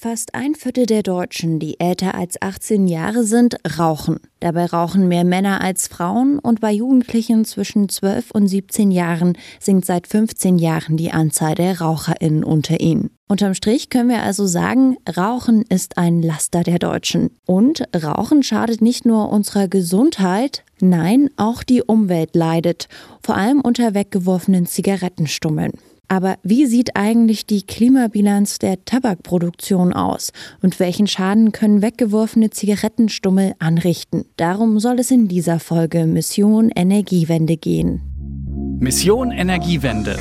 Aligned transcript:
Fast 0.00 0.36
ein 0.36 0.54
Viertel 0.54 0.86
der 0.86 1.02
Deutschen, 1.02 1.58
die 1.58 1.80
älter 1.80 2.14
als 2.14 2.40
18 2.40 2.86
Jahre 2.86 3.24
sind, 3.24 3.56
rauchen. 3.80 4.20
Dabei 4.38 4.66
rauchen 4.66 5.08
mehr 5.08 5.24
Männer 5.24 5.60
als 5.60 5.88
Frauen 5.88 6.38
und 6.38 6.60
bei 6.60 6.70
Jugendlichen 6.70 7.44
zwischen 7.44 7.88
12 7.88 8.30
und 8.30 8.46
17 8.46 8.92
Jahren 8.92 9.36
sinkt 9.58 9.86
seit 9.86 10.06
15 10.06 10.58
Jahren 10.58 10.96
die 10.96 11.10
Anzahl 11.10 11.56
der 11.56 11.80
RaucherInnen 11.80 12.44
unter 12.44 12.78
ihnen. 12.78 13.10
Unterm 13.26 13.54
Strich 13.54 13.90
können 13.90 14.08
wir 14.08 14.22
also 14.22 14.46
sagen, 14.46 14.98
Rauchen 15.16 15.62
ist 15.62 15.98
ein 15.98 16.22
Laster 16.22 16.62
der 16.62 16.78
Deutschen. 16.78 17.30
Und 17.44 17.82
Rauchen 17.92 18.44
schadet 18.44 18.80
nicht 18.80 19.04
nur 19.04 19.30
unserer 19.30 19.66
Gesundheit, 19.66 20.62
nein, 20.80 21.28
auch 21.36 21.64
die 21.64 21.82
Umwelt 21.82 22.36
leidet, 22.36 22.86
vor 23.20 23.36
allem 23.36 23.60
unter 23.60 23.94
weggeworfenen 23.94 24.66
Zigarettenstummeln. 24.66 25.72
Aber 26.08 26.36
wie 26.42 26.64
sieht 26.64 26.96
eigentlich 26.96 27.44
die 27.44 27.62
Klimabilanz 27.62 28.58
der 28.58 28.82
Tabakproduktion 28.86 29.92
aus 29.92 30.32
und 30.62 30.80
welchen 30.80 31.06
Schaden 31.06 31.52
können 31.52 31.82
weggeworfene 31.82 32.48
Zigarettenstummel 32.48 33.54
anrichten? 33.58 34.24
Darum 34.36 34.80
soll 34.80 34.98
es 35.00 35.10
in 35.10 35.28
dieser 35.28 35.60
Folge 35.60 36.06
Mission 36.06 36.70
Energiewende 36.74 37.58
gehen. 37.58 38.00
Mission 38.80 39.32
Energiewende. 39.32 40.18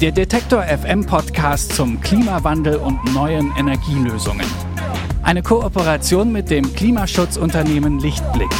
Der 0.00 0.10
Detektor 0.10 0.64
FM 0.64 1.06
Podcast 1.06 1.76
zum 1.76 2.00
Klimawandel 2.00 2.76
und 2.76 3.14
neuen 3.14 3.52
Energielösungen. 3.56 4.46
Eine 5.22 5.42
Kooperation 5.42 6.32
mit 6.32 6.50
dem 6.50 6.74
Klimaschutzunternehmen 6.74 8.00
Lichtblick. 8.00 8.50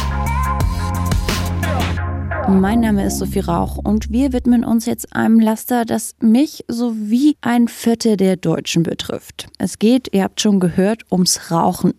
Mein 2.47 2.81
Name 2.81 3.05
ist 3.05 3.19
Sophie 3.19 3.39
Rauch 3.39 3.77
und 3.77 4.11
wir 4.11 4.33
widmen 4.33 4.65
uns 4.65 4.85
jetzt 4.85 5.15
einem 5.15 5.39
Laster, 5.39 5.85
das 5.85 6.15
mich 6.21 6.65
sowie 6.67 7.37
ein 7.41 7.67
Viertel 7.67 8.17
der 8.17 8.35
Deutschen 8.35 8.83
betrifft. 8.83 9.47
Es 9.57 9.79
geht, 9.79 10.09
ihr 10.13 10.23
habt 10.23 10.41
schon 10.41 10.59
gehört, 10.59 11.03
ums 11.11 11.51
Rauchen. 11.51 11.93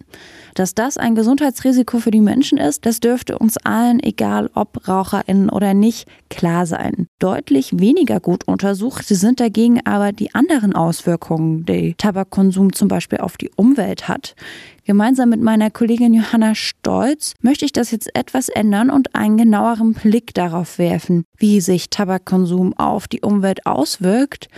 Dass 0.55 0.75
das 0.75 0.97
ein 0.97 1.17
Gesundheitsrisiko 1.17 1.99
für 1.99 2.13
die 2.13 2.21
Menschen 2.21 2.59
ist, 2.59 2.87
das 2.87 3.01
dürfte 3.01 3.39
uns 3.39 3.57
allen, 3.59 4.01
egal 4.01 4.51
ob 4.55 4.87
RaucherInnen 4.87 5.51
oder 5.51 5.75
nicht, 5.75 6.09
klar 6.31 6.65
sein. 6.67 7.07
Deutlich 7.19 7.79
weniger 7.79 8.21
gut 8.21 8.47
untersucht 8.47 9.07
sind 9.07 9.41
dagegen 9.41 9.85
aber 9.85 10.13
die 10.13 10.35
anderen 10.35 10.75
Auswirkungen, 10.75 11.65
die 11.67 11.95
Tabakkonsum 11.95 12.73
zum 12.73 12.89
Beispiel 12.89 13.19
auf 13.19 13.37
die 13.37 13.51
Umwelt 13.57 14.07
hat. 14.09 14.37
Gemeinsam 14.85 15.31
mit 15.31 15.41
meiner 15.41 15.71
Kollegin 15.71 16.15
Johanna 16.15 16.55
Stolz 16.55 17.35
möchte 17.41 17.65
ich 17.65 17.73
das 17.73 17.91
jetzt 17.91 18.15
etwas 18.15 18.49
ändern 18.49 18.91
und 18.91 19.15
einen 19.15 19.37
genaueren 19.37 19.95
Blick 19.95 20.35
darauf 20.35 20.79
werfen, 20.79 21.25
wie 21.37 21.61
sich 21.61 21.91
Tabakkonsum 21.91 22.75
auf 22.75 23.09
die 23.09 23.23
Umwelt 23.23 23.67
auswirkt 23.67 24.49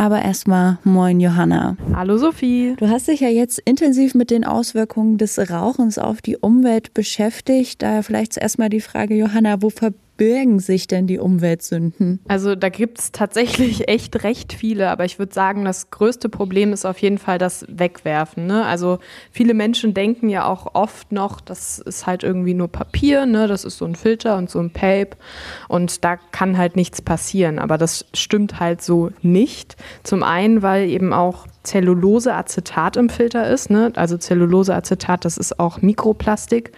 aber 0.00 0.22
erstmal 0.22 0.78
moin 0.82 1.20
Johanna. 1.20 1.76
Hallo 1.94 2.16
Sophie. 2.16 2.74
Du 2.78 2.88
hast 2.88 3.08
dich 3.08 3.20
ja 3.20 3.28
jetzt 3.28 3.58
intensiv 3.58 4.14
mit 4.14 4.30
den 4.30 4.46
Auswirkungen 4.46 5.18
des 5.18 5.38
Rauchens 5.50 5.98
auf 5.98 6.22
die 6.22 6.38
Umwelt 6.38 6.94
beschäftigt. 6.94 7.82
Daher 7.82 8.02
vielleicht 8.02 8.32
zuerst 8.32 8.58
mal 8.58 8.70
die 8.70 8.80
Frage, 8.80 9.14
Johanna, 9.14 9.60
wo 9.60 9.68
verbindet 9.68 10.09
birgen 10.20 10.58
sich 10.58 10.86
denn 10.86 11.06
die 11.06 11.18
Umweltsünden? 11.18 12.20
Also 12.28 12.54
da 12.54 12.68
gibt 12.68 12.98
es 12.98 13.10
tatsächlich 13.10 13.88
echt 13.88 14.22
recht 14.22 14.52
viele, 14.52 14.90
aber 14.90 15.06
ich 15.06 15.18
würde 15.18 15.32
sagen, 15.32 15.64
das 15.64 15.90
größte 15.90 16.28
Problem 16.28 16.74
ist 16.74 16.84
auf 16.84 16.98
jeden 16.98 17.16
Fall 17.16 17.38
das 17.38 17.64
Wegwerfen. 17.70 18.46
Ne? 18.46 18.66
Also 18.66 18.98
viele 19.30 19.54
Menschen 19.54 19.94
denken 19.94 20.28
ja 20.28 20.44
auch 20.44 20.74
oft 20.74 21.10
noch, 21.10 21.40
das 21.40 21.78
ist 21.78 22.06
halt 22.06 22.22
irgendwie 22.22 22.52
nur 22.52 22.68
Papier, 22.68 23.24
ne? 23.24 23.46
das 23.46 23.64
ist 23.64 23.78
so 23.78 23.86
ein 23.86 23.94
Filter 23.94 24.36
und 24.36 24.50
so 24.50 24.58
ein 24.58 24.68
Pape 24.68 25.16
und 25.68 26.04
da 26.04 26.18
kann 26.18 26.58
halt 26.58 26.76
nichts 26.76 27.00
passieren. 27.00 27.58
Aber 27.58 27.78
das 27.78 28.04
stimmt 28.12 28.60
halt 28.60 28.82
so 28.82 29.08
nicht. 29.22 29.76
Zum 30.02 30.22
einen, 30.22 30.60
weil 30.60 30.90
eben 30.90 31.14
auch 31.14 31.46
Zelluloseacetat 31.62 32.98
im 32.98 33.08
Filter 33.08 33.48
ist. 33.48 33.70
Ne? 33.70 33.90
Also 33.96 34.18
Zelluloseacetat, 34.18 35.24
das 35.24 35.38
ist 35.38 35.58
auch 35.58 35.80
Mikroplastik. 35.80 36.72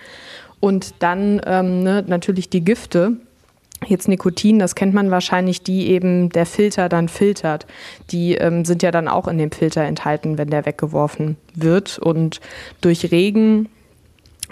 Und 0.60 0.94
dann 1.00 1.40
ähm, 1.44 1.82
ne, 1.82 2.04
natürlich 2.06 2.48
die 2.48 2.62
Gifte, 2.62 3.16
Jetzt 3.86 4.08
Nikotin, 4.08 4.58
das 4.58 4.74
kennt 4.74 4.94
man 4.94 5.10
wahrscheinlich, 5.10 5.62
die 5.62 5.88
eben 5.88 6.30
der 6.30 6.46
Filter 6.46 6.88
dann 6.88 7.08
filtert. 7.08 7.66
Die 8.10 8.34
ähm, 8.34 8.64
sind 8.64 8.82
ja 8.82 8.90
dann 8.90 9.08
auch 9.08 9.28
in 9.28 9.38
dem 9.38 9.50
Filter 9.50 9.82
enthalten, 9.82 10.38
wenn 10.38 10.50
der 10.50 10.66
weggeworfen 10.66 11.36
wird. 11.54 11.98
Und 11.98 12.40
durch 12.80 13.10
Regen 13.10 13.68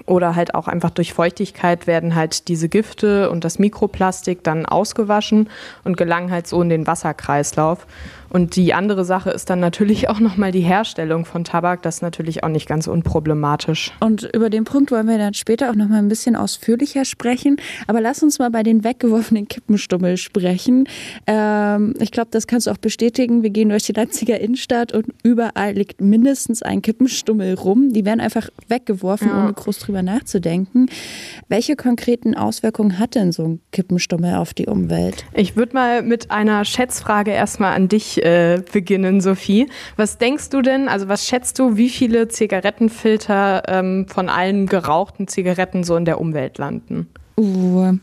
oder 0.06 0.34
halt 0.34 0.54
auch 0.54 0.66
einfach 0.66 0.90
durch 0.90 1.12
Feuchtigkeit 1.12 1.86
werden 1.86 2.14
halt 2.14 2.48
diese 2.48 2.68
Gifte 2.68 3.30
und 3.30 3.44
das 3.44 3.58
Mikroplastik 3.58 4.42
dann 4.42 4.66
ausgewaschen 4.66 5.48
und 5.84 5.96
gelangen 5.96 6.30
halt 6.30 6.46
so 6.46 6.60
in 6.62 6.68
den 6.68 6.86
Wasserkreislauf. 6.86 7.86
Und 8.30 8.56
die 8.56 8.72
andere 8.74 9.04
Sache 9.04 9.30
ist 9.30 9.50
dann 9.50 9.60
natürlich 9.60 10.08
auch 10.08 10.20
nochmal 10.20 10.52
die 10.52 10.60
Herstellung 10.60 11.24
von 11.24 11.44
Tabak. 11.44 11.82
Das 11.82 11.96
ist 11.96 12.02
natürlich 12.02 12.44
auch 12.44 12.48
nicht 12.48 12.68
ganz 12.68 12.86
unproblematisch. 12.86 13.92
Und 14.00 14.30
über 14.34 14.50
den 14.50 14.64
Punkt 14.64 14.90
wollen 14.90 15.08
wir 15.08 15.18
dann 15.18 15.34
später 15.34 15.70
auch 15.70 15.74
nochmal 15.74 15.98
ein 15.98 16.08
bisschen 16.08 16.36
ausführlicher 16.36 17.04
sprechen. 17.04 17.56
Aber 17.86 18.00
lass 18.00 18.22
uns 18.22 18.38
mal 18.38 18.50
bei 18.50 18.62
den 18.62 18.84
weggeworfenen 18.84 19.48
Kippenstummel 19.48 20.16
sprechen. 20.16 20.88
Ähm, 21.26 21.94
ich 22.00 22.10
glaube, 22.12 22.28
das 22.30 22.46
kannst 22.46 22.66
du 22.66 22.70
auch 22.70 22.78
bestätigen. 22.78 23.42
Wir 23.42 23.50
gehen 23.50 23.68
durch 23.68 23.84
die 23.84 23.92
Leipziger 23.92 24.40
Innenstadt 24.40 24.92
und 24.92 25.06
überall 25.22 25.72
liegt 25.72 26.00
mindestens 26.00 26.62
ein 26.62 26.82
Kippenstummel 26.82 27.54
rum. 27.54 27.92
Die 27.92 28.04
werden 28.04 28.20
einfach 28.20 28.48
weggeworfen, 28.68 29.28
ja. 29.28 29.44
ohne 29.44 29.52
groß 29.52 29.78
drüber 29.80 30.02
nachzudenken. 30.02 30.86
Welche 31.48 31.76
konkreten 31.76 32.36
Auswirkungen 32.36 32.98
hat 32.98 33.14
denn 33.14 33.32
so 33.32 33.44
ein 33.44 33.60
Kippenstummel 33.72 34.36
auf 34.36 34.54
die 34.54 34.66
Umwelt? 34.66 35.24
Ich 35.34 35.56
würde 35.56 35.74
mal 35.74 36.02
mit 36.02 36.30
einer 36.30 36.64
Schätzfrage 36.64 37.32
erstmal 37.32 37.74
an 37.74 37.88
dich 37.88 38.19
äh, 38.22 38.62
beginnen, 38.72 39.20
Sophie. 39.20 39.68
Was 39.96 40.18
denkst 40.18 40.50
du 40.50 40.62
denn, 40.62 40.88
also 40.88 41.08
was 41.08 41.26
schätzt 41.26 41.58
du, 41.58 41.76
wie 41.76 41.88
viele 41.88 42.28
Zigarettenfilter 42.28 43.62
ähm, 43.68 44.06
von 44.08 44.28
allen 44.28 44.66
gerauchten 44.66 45.28
Zigaretten 45.28 45.84
so 45.84 45.96
in 45.96 46.04
der 46.04 46.20
Umwelt 46.20 46.58
landen? 46.58 47.08
Uh, 47.36 47.94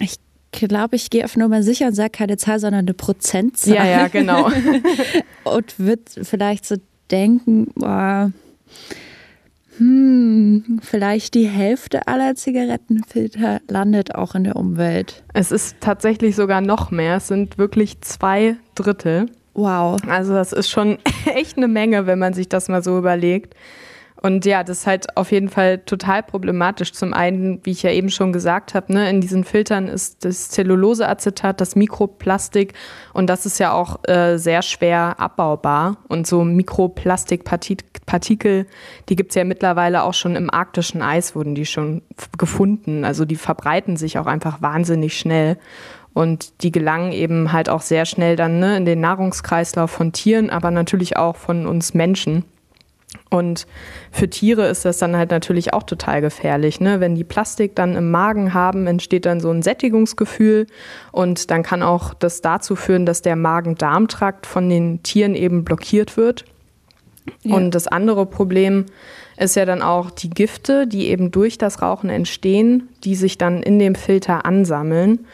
ich 0.00 0.16
glaube, 0.52 0.96
ich 0.96 1.10
gehe 1.10 1.24
auf 1.24 1.36
Nummer 1.36 1.62
sicher 1.62 1.88
und 1.88 1.94
sage 1.94 2.10
keine 2.10 2.36
Zahl, 2.36 2.58
sondern 2.58 2.86
eine 2.86 2.94
Prozentzahl. 2.94 3.74
Ja, 3.74 3.84
ja, 3.84 4.08
genau. 4.08 4.50
und 5.44 5.78
würde 5.78 6.02
vielleicht 6.22 6.64
so 6.64 6.76
denken, 7.10 7.68
boah, 7.74 8.32
hm, 9.78 10.80
vielleicht 10.82 11.34
die 11.34 11.46
Hälfte 11.46 12.08
aller 12.08 12.34
Zigarettenfilter 12.34 13.60
landet 13.68 14.14
auch 14.14 14.34
in 14.34 14.44
der 14.44 14.56
Umwelt. 14.56 15.24
Es 15.34 15.52
ist 15.52 15.76
tatsächlich 15.80 16.36
sogar 16.36 16.60
noch 16.60 16.90
mehr. 16.90 17.16
Es 17.16 17.28
sind 17.28 17.58
wirklich 17.58 18.00
zwei 18.00 18.56
Drittel. 18.74 19.26
Wow. 19.54 19.98
Also 20.08 20.34
das 20.34 20.52
ist 20.52 20.70
schon 20.70 20.98
echt 21.34 21.56
eine 21.56 21.68
Menge, 21.68 22.06
wenn 22.06 22.18
man 22.18 22.32
sich 22.32 22.48
das 22.48 22.68
mal 22.68 22.82
so 22.82 22.98
überlegt. 22.98 23.54
Und 24.22 24.46
ja, 24.46 24.64
das 24.64 24.78
ist 24.78 24.86
halt 24.86 25.16
auf 25.16 25.30
jeden 25.30 25.48
Fall 25.48 25.78
total 25.78 26.22
problematisch. 26.22 26.92
Zum 26.92 27.12
einen, 27.12 27.60
wie 27.64 27.72
ich 27.72 27.82
ja 27.82 27.90
eben 27.90 28.08
schon 28.08 28.32
gesagt 28.32 28.74
habe, 28.74 28.92
ne, 28.92 29.10
in 29.10 29.20
diesen 29.20 29.44
Filtern 29.44 29.88
ist 29.88 30.24
das 30.24 30.48
Zelluloseacetat, 30.48 31.60
das 31.60 31.76
Mikroplastik 31.76 32.72
und 33.12 33.28
das 33.28 33.46
ist 33.46 33.58
ja 33.58 33.72
auch 33.72 34.08
äh, 34.08 34.38
sehr 34.38 34.62
schwer 34.62 35.20
abbaubar. 35.20 35.98
Und 36.08 36.26
so 36.26 36.44
Mikroplastikpartikel, 36.44 38.66
die 39.08 39.16
gibt 39.16 39.32
es 39.32 39.34
ja 39.34 39.44
mittlerweile 39.44 40.02
auch 40.02 40.14
schon 40.14 40.34
im 40.34 40.50
arktischen 40.50 41.02
Eis, 41.02 41.34
wurden 41.34 41.54
die 41.54 41.66
schon 41.66 42.02
gefunden. 42.38 43.04
Also 43.04 43.26
die 43.26 43.36
verbreiten 43.36 43.96
sich 43.96 44.18
auch 44.18 44.26
einfach 44.26 44.62
wahnsinnig 44.62 45.18
schnell. 45.18 45.58
Und 46.14 46.62
die 46.62 46.72
gelangen 46.72 47.12
eben 47.12 47.52
halt 47.52 47.68
auch 47.68 47.82
sehr 47.82 48.06
schnell 48.06 48.36
dann 48.36 48.58
ne, 48.58 48.78
in 48.78 48.86
den 48.86 49.00
Nahrungskreislauf 49.00 49.90
von 49.90 50.12
Tieren, 50.12 50.48
aber 50.48 50.70
natürlich 50.70 51.18
auch 51.18 51.36
von 51.36 51.66
uns 51.66 51.92
Menschen. 51.92 52.44
Und 53.30 53.66
für 54.10 54.28
Tiere 54.28 54.66
ist 54.66 54.84
das 54.84 54.98
dann 54.98 55.16
halt 55.16 55.30
natürlich 55.30 55.72
auch 55.72 55.82
total 55.82 56.20
gefährlich. 56.20 56.80
Ne? 56.80 57.00
Wenn 57.00 57.14
die 57.14 57.24
Plastik 57.24 57.74
dann 57.74 57.94
im 57.96 58.10
Magen 58.10 58.54
haben, 58.54 58.86
entsteht 58.86 59.26
dann 59.26 59.40
so 59.40 59.50
ein 59.50 59.62
Sättigungsgefühl 59.62 60.66
und 61.12 61.50
dann 61.50 61.62
kann 61.62 61.82
auch 61.82 62.14
das 62.14 62.40
dazu 62.40 62.76
führen, 62.76 63.06
dass 63.06 63.22
der 63.22 63.36
Magen-Darm-Trakt 63.36 64.46
von 64.46 64.68
den 64.68 65.02
Tieren 65.02 65.34
eben 65.34 65.64
blockiert 65.64 66.16
wird. 66.16 66.44
Ja. 67.42 67.56
Und 67.56 67.74
das 67.74 67.88
andere 67.88 68.26
Problem 68.26 68.86
ist 69.36 69.56
ja 69.56 69.64
dann 69.64 69.82
auch 69.82 70.10
die 70.10 70.30
Gifte, 70.30 70.86
die 70.86 71.08
eben 71.08 71.30
durch 71.30 71.58
das 71.58 71.82
Rauchen 71.82 72.10
entstehen, 72.10 72.88
die 73.04 73.14
sich 73.14 73.38
dann 73.38 73.62
in 73.62 73.78
dem 73.78 73.94
Filter 73.94 74.46
ansammeln. 74.46 75.26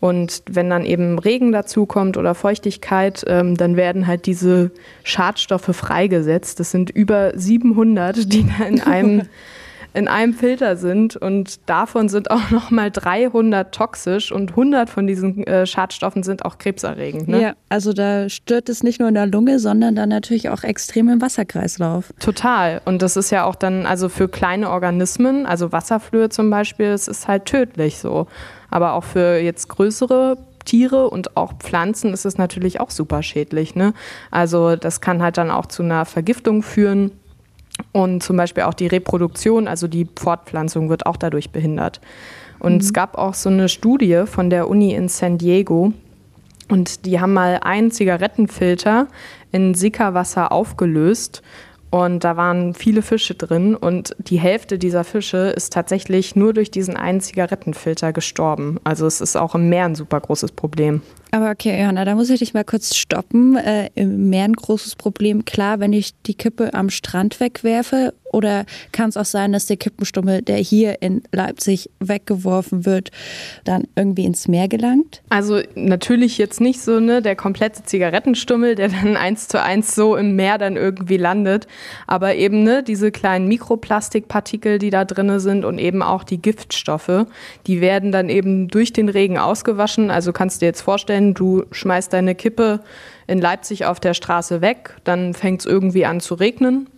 Und 0.00 0.42
wenn 0.50 0.70
dann 0.70 0.86
eben 0.86 1.18
Regen 1.18 1.52
dazukommt 1.52 2.16
oder 2.16 2.34
Feuchtigkeit, 2.34 3.22
ähm, 3.26 3.56
dann 3.56 3.76
werden 3.76 4.06
halt 4.06 4.24
diese 4.24 4.70
Schadstoffe 5.04 5.76
freigesetzt. 5.76 6.58
Das 6.58 6.70
sind 6.70 6.88
über 6.88 7.38
700, 7.38 8.32
die 8.32 8.46
da 8.46 8.64
in 8.64 8.80
einem, 8.80 9.22
in 9.94 10.08
einem 10.08 10.34
Filter 10.34 10.76
sind. 10.76 11.16
Und 11.16 11.68
davon 11.68 12.08
sind 12.08 12.30
auch 12.30 12.50
nochmal 12.50 12.90
300 12.90 13.74
toxisch 13.74 14.32
und 14.32 14.50
100 14.50 14.90
von 14.90 15.06
diesen 15.06 15.46
äh, 15.46 15.66
Schadstoffen 15.66 16.22
sind 16.22 16.44
auch 16.44 16.58
krebserregend. 16.58 17.28
Ne? 17.28 17.42
Ja, 17.42 17.54
also 17.68 17.92
da 17.92 18.28
stört 18.28 18.68
es 18.68 18.82
nicht 18.82 19.00
nur 19.00 19.08
in 19.08 19.14
der 19.14 19.26
Lunge, 19.26 19.58
sondern 19.58 19.94
dann 19.94 20.08
natürlich 20.08 20.48
auch 20.48 20.62
extrem 20.62 21.08
im 21.08 21.20
Wasserkreislauf. 21.20 22.12
Total. 22.20 22.80
Und 22.84 23.02
das 23.02 23.16
ist 23.16 23.30
ja 23.30 23.44
auch 23.44 23.54
dann, 23.54 23.86
also 23.86 24.08
für 24.08 24.28
kleine 24.28 24.70
Organismen, 24.70 25.46
also 25.46 25.72
Wasserflöhe 25.72 26.28
zum 26.28 26.50
Beispiel, 26.50 26.86
es 26.86 27.08
ist 27.08 27.28
halt 27.28 27.46
tödlich 27.46 27.98
so. 27.98 28.26
Aber 28.70 28.92
auch 28.92 29.04
für 29.04 29.38
jetzt 29.38 29.68
größere 29.68 30.36
Tiere 30.64 31.08
und 31.10 31.36
auch 31.36 31.54
Pflanzen 31.54 32.12
ist 32.12 32.24
es 32.24 32.38
natürlich 32.38 32.80
auch 32.80 32.90
super 32.90 33.22
schädlich. 33.22 33.74
Ne? 33.74 33.92
Also 34.30 34.76
das 34.76 35.00
kann 35.00 35.22
halt 35.22 35.38
dann 35.38 35.50
auch 35.50 35.66
zu 35.66 35.82
einer 35.82 36.04
Vergiftung 36.04 36.62
führen. 36.62 37.12
Und 37.92 38.22
zum 38.22 38.36
Beispiel 38.36 38.64
auch 38.64 38.74
die 38.74 38.86
Reproduktion, 38.86 39.66
also 39.66 39.88
die 39.88 40.06
Fortpflanzung, 40.16 40.88
wird 40.88 41.06
auch 41.06 41.16
dadurch 41.16 41.50
behindert. 41.50 42.00
Und 42.58 42.74
mhm. 42.74 42.80
es 42.80 42.92
gab 42.92 43.18
auch 43.18 43.34
so 43.34 43.48
eine 43.48 43.68
Studie 43.68 44.24
von 44.26 44.50
der 44.50 44.68
Uni 44.68 44.92
in 44.92 45.08
San 45.08 45.38
Diego. 45.38 45.92
Und 46.68 47.04
die 47.04 47.20
haben 47.20 47.32
mal 47.32 47.58
einen 47.62 47.90
Zigarettenfilter 47.90 49.08
in 49.50 49.74
Sickerwasser 49.74 50.52
aufgelöst 50.52 51.42
und 51.90 52.22
da 52.22 52.36
waren 52.36 52.72
viele 52.74 53.02
Fische 53.02 53.34
drin 53.34 53.74
und 53.74 54.14
die 54.18 54.38
Hälfte 54.38 54.78
dieser 54.78 55.02
Fische 55.02 55.48
ist 55.48 55.72
tatsächlich 55.72 56.36
nur 56.36 56.52
durch 56.52 56.70
diesen 56.70 56.96
einen 56.96 57.20
Zigarettenfilter 57.20 58.12
gestorben. 58.12 58.78
Also 58.84 59.06
es 59.06 59.20
ist 59.20 59.36
auch 59.36 59.56
im 59.56 59.68
Meer 59.68 59.86
ein 59.86 59.96
super 59.96 60.20
großes 60.20 60.52
Problem. 60.52 61.02
Aber 61.32 61.50
okay, 61.50 61.80
Johanna, 61.80 62.04
da 62.04 62.14
muss 62.14 62.30
ich 62.30 62.40
dich 62.40 62.54
mal 62.54 62.64
kurz 62.64 62.96
stoppen. 62.96 63.56
Äh, 63.56 63.90
Im 63.94 64.30
Meer 64.30 64.44
ein 64.44 64.52
großes 64.54 64.96
Problem. 64.96 65.44
Klar, 65.44 65.78
wenn 65.78 65.92
ich 65.92 66.12
die 66.22 66.34
Kippe 66.34 66.74
am 66.74 66.90
Strand 66.90 67.38
wegwerfe, 67.40 68.14
oder 68.32 68.64
kann 68.92 69.08
es 69.08 69.16
auch 69.16 69.24
sein, 69.24 69.52
dass 69.52 69.66
der 69.66 69.76
Kippenstummel, 69.76 70.42
der 70.42 70.56
hier 70.56 71.02
in 71.02 71.22
Leipzig 71.32 71.90
weggeworfen 71.98 72.86
wird, 72.86 73.10
dann 73.64 73.84
irgendwie 73.96 74.24
ins 74.24 74.48
Meer 74.48 74.68
gelangt? 74.68 75.22
Also 75.30 75.60
natürlich 75.74 76.38
jetzt 76.38 76.60
nicht 76.60 76.80
so 76.80 77.00
ne, 77.00 77.22
der 77.22 77.36
komplette 77.36 77.82
Zigarettenstummel, 77.84 78.74
der 78.74 78.88
dann 78.88 79.16
eins 79.16 79.48
zu 79.48 79.62
eins 79.62 79.94
so 79.94 80.16
im 80.16 80.36
Meer 80.36 80.58
dann 80.58 80.76
irgendwie 80.76 81.16
landet, 81.16 81.66
aber 82.06 82.34
eben 82.36 82.62
ne, 82.62 82.82
diese 82.82 83.10
kleinen 83.10 83.48
Mikroplastikpartikel, 83.48 84.78
die 84.78 84.90
da 84.90 85.04
drin 85.04 85.38
sind 85.40 85.64
und 85.64 85.78
eben 85.78 86.02
auch 86.02 86.24
die 86.24 86.40
Giftstoffe, 86.40 87.26
die 87.66 87.80
werden 87.80 88.12
dann 88.12 88.28
eben 88.28 88.68
durch 88.68 88.92
den 88.92 89.08
Regen 89.08 89.38
ausgewaschen. 89.38 90.10
Also 90.10 90.32
kannst 90.32 90.56
du 90.56 90.60
dir 90.60 90.66
jetzt 90.66 90.80
vorstellen, 90.80 91.19
du 91.34 91.64
schmeißt 91.70 92.12
deine 92.12 92.34
Kippe 92.34 92.80
in 93.26 93.40
Leipzig 93.40 93.84
auf 93.84 94.00
der 94.00 94.14
Straße 94.14 94.60
weg, 94.60 94.96
dann 95.04 95.34
fängt 95.34 95.60
es 95.60 95.66
irgendwie 95.66 96.06
an 96.06 96.20
zu 96.20 96.34
regnen. 96.34 96.88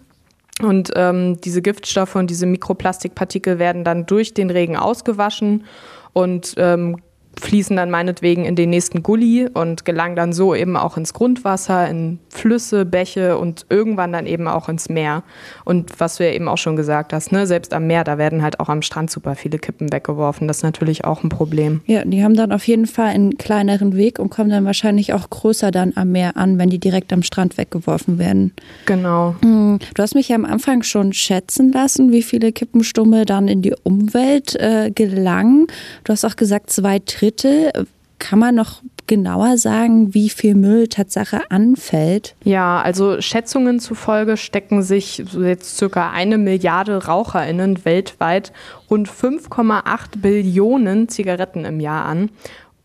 Und 0.61 0.93
ähm, 0.97 1.41
diese 1.41 1.63
Giftstoffe 1.63 2.15
und 2.15 2.29
diese 2.29 2.47
Mikroplastikpartikel 2.47 3.59
werden 3.59 3.85
dann 3.85 4.07
durch 4.07 4.35
den 4.35 4.51
Regen 4.51 4.77
ausgewaschen 4.77 5.65
und 6.13 6.55
ähm, 6.57 6.99
fließen 7.41 7.77
dann 7.77 7.91
meinetwegen 7.91 8.45
in 8.45 8.57
den 8.57 8.71
nächsten 8.71 9.03
Gully 9.03 9.49
und 9.53 9.85
gelangen 9.85 10.17
dann 10.17 10.33
so 10.33 10.55
eben 10.55 10.77
auch 10.77 10.97
ins 10.97 11.15
Grundwasser, 11.15 11.89
in 11.89 12.19
Flüsse, 12.29 12.85
Bäche 12.85 13.39
und 13.39 13.67
irgendwann 13.69 14.13
dann 14.13 14.27
eben 14.27 14.49
auch 14.49 14.69
ins 14.69 14.89
Meer. 14.89 15.23
Und 15.65 15.99
was 15.99 16.17
du 16.17 16.25
ja 16.25 16.33
eben 16.33 16.49
auch 16.49 16.59
schon 16.59 16.77
gesagt 16.77 17.13
hast, 17.13 17.33
ne, 17.33 17.47
selbst 17.47 17.73
am 17.73 17.87
Meer, 17.87 18.05
da 18.05 18.19
werden 18.19 18.43
halt 18.43 18.61
auch 18.61 18.69
am 18.69 18.83
Strand 18.83 19.11
super 19.11 19.35
viele 19.35 19.59
Kippen 19.59 19.93
weggeworfen. 19.93 20.49
Das 20.49 20.59
ist 20.59 20.63
natürlich 20.63 21.05
auch 21.05 21.23
ein 21.25 21.29
Problem. 21.29 21.81
Ja, 21.87 22.05
die 22.05 22.23
haben 22.23 22.35
dann 22.35 22.53
auf 22.53 22.67
jeden 22.67 22.87
Fall 22.87 23.09
einen 23.09 23.39
kleineren 23.39 23.97
Weg 23.97 24.19
und 24.19 24.31
kommen 24.31 24.51
dann 24.51 24.65
wahrscheinlich 24.65 25.13
auch 25.13 25.29
größer 25.31 25.71
dann 25.71 25.93
am 25.97 26.13
Meer 26.13 26.37
an, 26.37 26.59
wenn 26.59 26.71
die 26.71 26.79
direkt 26.79 27.13
am 27.13 27.23
Strand 27.23 27.57
weggeworfen 27.59 28.19
werden. 28.19 28.53
Genau. 28.87 29.37
Hm, 29.43 29.79
du 29.95 30.03
hast 30.03 30.15
mich 30.15 30.29
ja 30.29 30.37
am 30.37 30.45
Anfang 30.45 30.83
schon 30.83 31.13
schätzen 31.13 31.73
lassen, 31.73 32.13
wie 32.13 32.23
viele 32.23 32.53
Kippenstummel 32.53 33.25
dann 33.25 33.49
in 33.49 33.63
die 33.63 33.75
Umwelt 33.83 34.55
äh, 34.57 34.91
gelangen. 34.95 35.67
Du 36.05 36.13
hast 36.13 36.25
auch 36.25 36.37
gesagt, 36.37 36.71
zwei 36.71 36.99
Drittel. 37.23 37.71
Kann 38.19 38.39
man 38.39 38.55
noch 38.55 38.83
genauer 39.07 39.59
sagen, 39.59 40.15
wie 40.15 40.29
viel 40.29 40.55
Müll 40.55 40.89
Tatsache 40.89 41.51
anfällt? 41.51 42.35
Ja, 42.45 42.81
also 42.81 43.21
Schätzungen 43.21 43.81
zufolge 43.81 44.37
stecken 44.37 44.83
sich 44.83 45.25
so 45.29 45.43
jetzt 45.43 45.77
circa 45.77 46.11
eine 46.11 46.39
Milliarde 46.39 47.07
RaucherInnen 47.07 47.85
weltweit 47.85 48.53
rund 48.91 49.09
5,8 49.09 50.19
Billionen 50.19 51.09
Zigaretten 51.09 51.65
im 51.65 51.81
Jahr 51.81 52.05
an. 52.05 52.31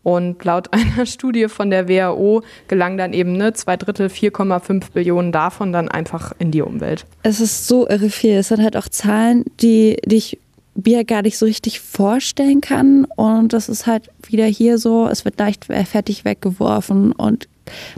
Und 0.02 0.44
laut 0.44 0.68
einer 0.72 1.06
Studie 1.06 1.48
von 1.48 1.70
der 1.70 1.88
WHO 1.88 2.42
gelang 2.66 2.96
dann 2.96 3.12
eben 3.12 3.32
ne, 3.32 3.52
zwei 3.52 3.76
Drittel, 3.76 4.08
4,5 4.08 4.92
Billionen 4.92 5.32
davon 5.32 5.72
dann 5.72 5.88
einfach 5.88 6.32
in 6.38 6.50
die 6.50 6.62
Umwelt. 6.62 7.06
Es 7.22 7.40
ist 7.40 7.68
so 7.68 7.88
irre 7.88 8.10
viel. 8.10 8.34
Es 8.34 8.48
sind 8.48 8.62
halt 8.62 8.76
auch 8.76 8.88
Zahlen, 8.88 9.44
die, 9.60 9.98
die 10.04 10.16
ich 10.16 10.38
mir 10.84 11.04
gar 11.04 11.22
nicht 11.22 11.38
so 11.38 11.46
richtig 11.46 11.80
vorstellen 11.80 12.60
kann. 12.60 13.04
Und 13.16 13.52
das 13.52 13.68
ist 13.68 13.86
halt 13.86 14.10
wieder 14.26 14.46
hier 14.46 14.78
so, 14.78 15.08
es 15.08 15.24
wird 15.24 15.38
leicht 15.38 15.64
fertig 15.64 16.24
weggeworfen 16.24 17.12
und 17.12 17.48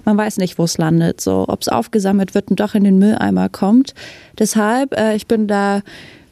man 0.05 0.17
weiß 0.17 0.39
nicht, 0.39 0.59
wo 0.59 0.65
es 0.65 0.79
landet. 0.79 1.21
So, 1.21 1.45
ob 1.49 1.63
es 1.63 1.69
aufgesammelt 1.69 2.35
wird 2.35 2.51
und 2.51 2.59
doch 2.59 2.75
in 2.75 2.85
den 2.85 2.99
Mülleimer 2.99 3.49
kommt. 3.49 3.95
Deshalb, 4.39 4.97
äh, 4.99 5.15
ich 5.15 5.27
bin 5.27 5.47
da 5.47 5.83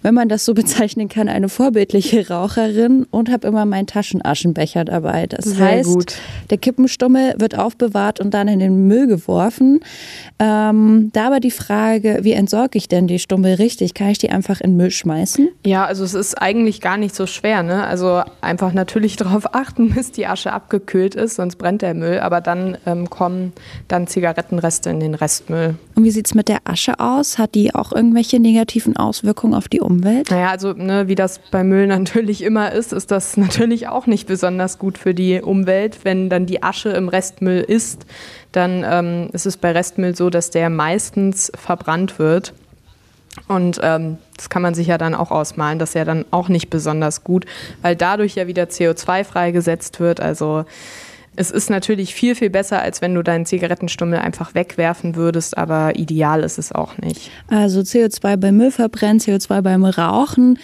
wenn 0.03 0.15
man 0.15 0.29
das 0.29 0.45
so 0.45 0.55
bezeichnen 0.55 1.09
kann, 1.09 1.29
eine 1.29 1.49
vorbildliche 1.49 2.29
Raucherin 2.29 3.07
und 3.11 3.31
habe 3.31 3.47
immer 3.47 3.65
meinen 3.67 3.87
Taschenaschenbecher 3.87 4.85
dabei. 4.85 5.27
Das 5.27 5.45
Sehr 5.45 5.67
heißt, 5.67 5.93
gut. 5.93 6.15
der 6.51 6.59
Kippenstummel 6.59 7.35
wird 7.39 7.59
aufbewahrt 7.59 8.21
und 8.21 8.33
dann 8.33 8.49
in 8.49 8.59
den 8.59 8.87
Müll 8.87 9.07
geworfen. 9.07 9.81
Ähm, 10.39 11.11
da 11.13 11.27
aber 11.27 11.41
die 11.41 11.51
Frage, 11.51 12.21
wie 12.23 12.33
entsorge 12.33 12.79
ich 12.79 12.89
denn 12.89 13.07
die 13.07 13.19
Stummel 13.19 13.55
richtig? 13.55 13.95
Kann 13.95 14.11
ich 14.11 14.19
die 14.19 14.31
einfach 14.31 14.61
in 14.61 14.73
den 14.73 14.77
Müll 14.77 14.91
schmeißen? 14.91 15.49
Ja, 15.67 15.85
also 15.85 16.05
es 16.05 16.15
ist 16.15 16.41
eigentlich 16.41 16.81
gar 16.81 16.97
nicht 16.97 17.15
so 17.15 17.27
schwer. 17.27 17.63
Ne? 17.63 17.85
Also 17.85 18.23
einfach 18.41 18.73
natürlich 18.73 19.17
darauf 19.17 19.55
achten, 19.55 19.91
bis 19.91 20.13
die 20.13 20.27
Asche 20.27 20.53
abgekühlt 20.53 21.15
ist, 21.15 21.37
sonst 21.37 21.57
brennt 21.57 21.83
der 21.83 21.95
Müll. 21.95 22.21
Aber 22.21 22.41
dann 22.41 22.79
ähm, 22.87 23.11
kommen 23.11 23.53
dann 23.89 24.07
Zigarettenreste 24.07 24.91
in 24.91 25.01
den 25.01 25.15
Restmüll. 25.15 25.75
Und 25.99 26.05
wie 26.05 26.13
sieht 26.13 26.27
es 26.27 26.35
mit 26.37 26.47
der 26.47 26.61
Asche 26.63 27.01
aus? 27.01 27.39
Hat 27.39 27.57
die 27.57 27.75
auch 27.75 27.91
irgendwelche 27.91 28.39
negativen 28.39 28.97
Auswirkungen 28.97 29.53
auf 29.53 29.67
die 29.67 29.81
Umwelt? 29.81 30.31
Naja, 30.31 30.51
also 30.51 30.73
ne, 30.73 31.09
wie 31.09 31.17
das 31.17 31.41
bei 31.51 31.65
Müll 31.65 31.87
natürlich 31.89 32.43
immer 32.43 32.71
ist, 32.71 32.93
ist 32.93 33.11
das 33.11 33.37
natürlich 33.37 33.89
auch 33.89 34.07
nicht 34.07 34.29
besonders 34.29 34.79
gut 34.79 34.97
für 34.97 35.13
die 35.13 35.41
Umwelt, 35.41 35.99
wenn 36.05 36.31
dann 36.31 36.47
die 36.47 36.63
Asche 36.63 36.91
im 36.91 37.09
Restmüll 37.09 37.63
ist. 37.63 38.07
Dann 38.53 38.85
ähm, 38.89 39.31
ist 39.33 39.45
es 39.45 39.57
bei 39.57 39.73
Restmüll 39.73 40.15
so, 40.15 40.31
dass 40.31 40.51
der 40.51 40.71
meistens 40.71 41.51
verbrannt 41.57 42.21
wird. 42.21 42.55
Und 43.49 43.81
ähm, 43.83 44.19
das 44.37 44.51
kann 44.51 44.63
man 44.63 44.75
sich 44.75 44.87
ja 44.87 44.99
dann 44.99 45.17
auch 45.17 45.33
ausmalen, 45.33 45.81
das 45.81 45.91
ist 45.91 45.95
ja 45.95 46.05
dann 46.05 46.25
auch 46.31 46.49
nicht 46.49 46.71
besonders 46.71 47.25
gut, 47.25 47.45
weil 47.83 47.97
dadurch 47.97 48.37
ja 48.37 48.47
wieder 48.47 48.67
CO2 48.67 49.25
freigesetzt 49.25 49.99
wird. 49.99 50.21
Also 50.21 50.65
es 51.39 51.53
ist 51.53 51.71
natürlich 51.71 52.15
viel, 52.15 52.35
viel 52.35 52.51
besser, 52.51 52.83
als 52.83 53.01
wenn 53.01 53.15
du 53.15 53.23
deinen 53.23 53.47
Zigarettenstummel 53.47 54.19
einfach 54.19 54.57
wegwerfen 54.57 55.15
würdest, 55.15 55.57
aber 55.57 55.97
ideal 55.97 56.43
ist 56.43 56.59
es 56.59 56.73
auch 56.73 56.99
nicht. 56.99 57.31
Also 57.47 57.81
CO2 57.81 58.37
beim 58.37 58.57
Müllverbrennen, 58.57 59.21
CO2 59.21 59.63
beim 59.63 59.85
Rauchen. 59.85 60.59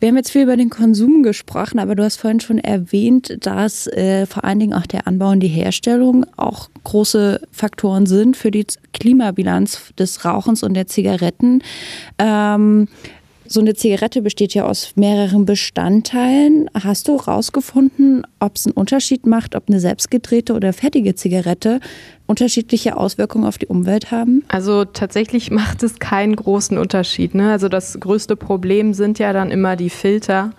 Wir 0.00 0.08
haben 0.08 0.16
jetzt 0.16 0.32
viel 0.32 0.42
über 0.42 0.56
den 0.56 0.68
Konsum 0.68 1.22
gesprochen, 1.22 1.78
aber 1.78 1.94
du 1.94 2.02
hast 2.02 2.16
vorhin 2.16 2.40
schon 2.40 2.58
erwähnt, 2.58 3.38
dass 3.46 3.86
äh, 3.86 4.26
vor 4.26 4.42
allen 4.42 4.58
Dingen 4.58 4.74
auch 4.74 4.86
der 4.86 5.06
Anbau 5.06 5.30
und 5.30 5.40
die 5.40 5.48
Herstellung 5.48 6.26
auch 6.36 6.70
große 6.82 7.40
Faktoren 7.52 8.06
sind 8.06 8.36
für 8.36 8.50
die 8.50 8.66
Klimabilanz 8.94 9.92
des 9.96 10.24
Rauchens 10.24 10.64
und 10.64 10.74
der 10.74 10.88
Zigaretten. 10.88 11.62
Ähm, 12.18 12.88
so 13.48 13.60
eine 13.60 13.74
Zigarette 13.74 14.22
besteht 14.22 14.54
ja 14.54 14.64
aus 14.66 14.92
mehreren 14.96 15.44
Bestandteilen. 15.44 16.68
Hast 16.74 17.08
du 17.08 17.18
herausgefunden, 17.18 18.26
ob 18.40 18.56
es 18.56 18.66
einen 18.66 18.74
Unterschied 18.74 19.26
macht, 19.26 19.54
ob 19.54 19.68
eine 19.68 19.80
selbstgedrehte 19.80 20.54
oder 20.54 20.72
fertige 20.72 21.14
Zigarette 21.14 21.80
unterschiedliche 22.26 22.96
Auswirkungen 22.96 23.44
auf 23.44 23.58
die 23.58 23.66
Umwelt 23.66 24.10
haben? 24.10 24.44
Also 24.48 24.84
tatsächlich 24.84 25.50
macht 25.50 25.82
es 25.82 25.98
keinen 25.98 26.36
großen 26.36 26.78
Unterschied. 26.78 27.34
Ne? 27.34 27.50
Also 27.50 27.68
das 27.68 27.98
größte 27.98 28.36
Problem 28.36 28.94
sind 28.94 29.18
ja 29.18 29.32
dann 29.32 29.50
immer 29.50 29.76
die 29.76 29.90
Filter. 29.90 30.52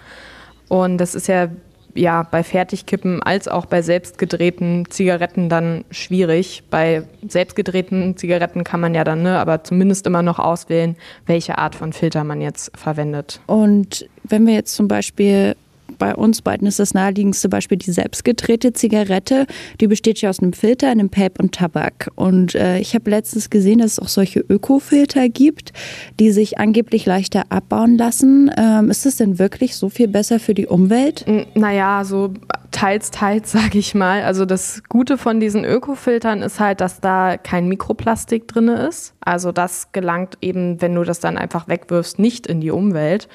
Und 0.69 0.97
das 0.97 1.15
ist 1.15 1.27
ja 1.27 1.49
ja 1.97 2.23
bei 2.23 2.43
Fertigkippen 2.43 3.21
als 3.23 3.47
auch 3.47 3.65
bei 3.65 3.81
selbstgedrehten 3.81 4.85
Zigaretten 4.89 5.49
dann 5.49 5.85
schwierig. 5.91 6.63
Bei 6.69 7.03
selbstgedrehten 7.27 8.17
Zigaretten 8.17 8.63
kann 8.63 8.79
man 8.79 8.95
ja 8.95 9.03
dann, 9.03 9.23
ne, 9.23 9.39
aber 9.39 9.63
zumindest 9.63 10.07
immer 10.07 10.21
noch 10.21 10.39
auswählen, 10.39 10.95
welche 11.25 11.57
Art 11.57 11.75
von 11.75 11.93
Filter 11.93 12.23
man 12.23 12.41
jetzt 12.41 12.71
verwendet. 12.77 13.41
Und 13.47 14.07
wenn 14.23 14.45
wir 14.45 14.53
jetzt 14.53 14.75
zum 14.75 14.87
Beispiel 14.87 15.55
bei 15.97 16.15
uns 16.15 16.41
beiden 16.41 16.67
ist 16.67 16.79
das 16.79 16.93
naheliegendste 16.93 17.49
Beispiel 17.49 17.77
die 17.77 17.91
selbstgedrehte 17.91 18.73
Zigarette. 18.73 19.47
Die 19.79 19.87
besteht 19.87 20.21
ja 20.21 20.29
aus 20.29 20.39
einem 20.39 20.53
Filter, 20.53 20.89
einem 20.89 21.09
Pape 21.09 21.41
und 21.41 21.53
Tabak. 21.53 22.09
Und 22.15 22.55
äh, 22.55 22.79
ich 22.79 22.95
habe 22.95 23.09
letztens 23.09 23.49
gesehen, 23.49 23.79
dass 23.79 23.93
es 23.93 23.99
auch 23.99 24.07
solche 24.07 24.39
Öko-Filter 24.39 25.29
gibt, 25.29 25.73
die 26.19 26.31
sich 26.31 26.57
angeblich 26.59 27.05
leichter 27.05 27.45
abbauen 27.49 27.97
lassen. 27.97 28.51
Ähm, 28.57 28.89
ist 28.89 29.05
das 29.05 29.17
denn 29.17 29.39
wirklich 29.39 29.75
so 29.75 29.89
viel 29.89 30.07
besser 30.07 30.39
für 30.39 30.53
die 30.53 30.67
Umwelt? 30.67 31.25
Naja, 31.55 32.03
so 32.03 32.33
teils, 32.71 33.11
teils, 33.11 33.51
sage 33.57 33.77
ich 33.77 33.95
mal. 33.95 34.23
Also 34.23 34.45
das 34.45 34.83
Gute 34.87 35.17
von 35.17 35.39
diesen 35.39 35.65
Öko-Filtern 35.65 36.41
ist 36.41 36.59
halt, 36.59 36.81
dass 36.81 36.99
da 36.99 37.37
kein 37.37 37.67
Mikroplastik 37.67 38.47
drin 38.47 38.67
ist. 38.67 39.13
Also 39.19 39.51
das 39.51 39.91
gelangt 39.91 40.37
eben, 40.41 40.81
wenn 40.81 40.95
du 40.95 41.03
das 41.03 41.19
dann 41.19 41.37
einfach 41.37 41.67
wegwirfst, 41.67 42.19
nicht 42.19 42.47
in 42.47 42.61
die 42.61 42.71
Umwelt. 42.71 43.27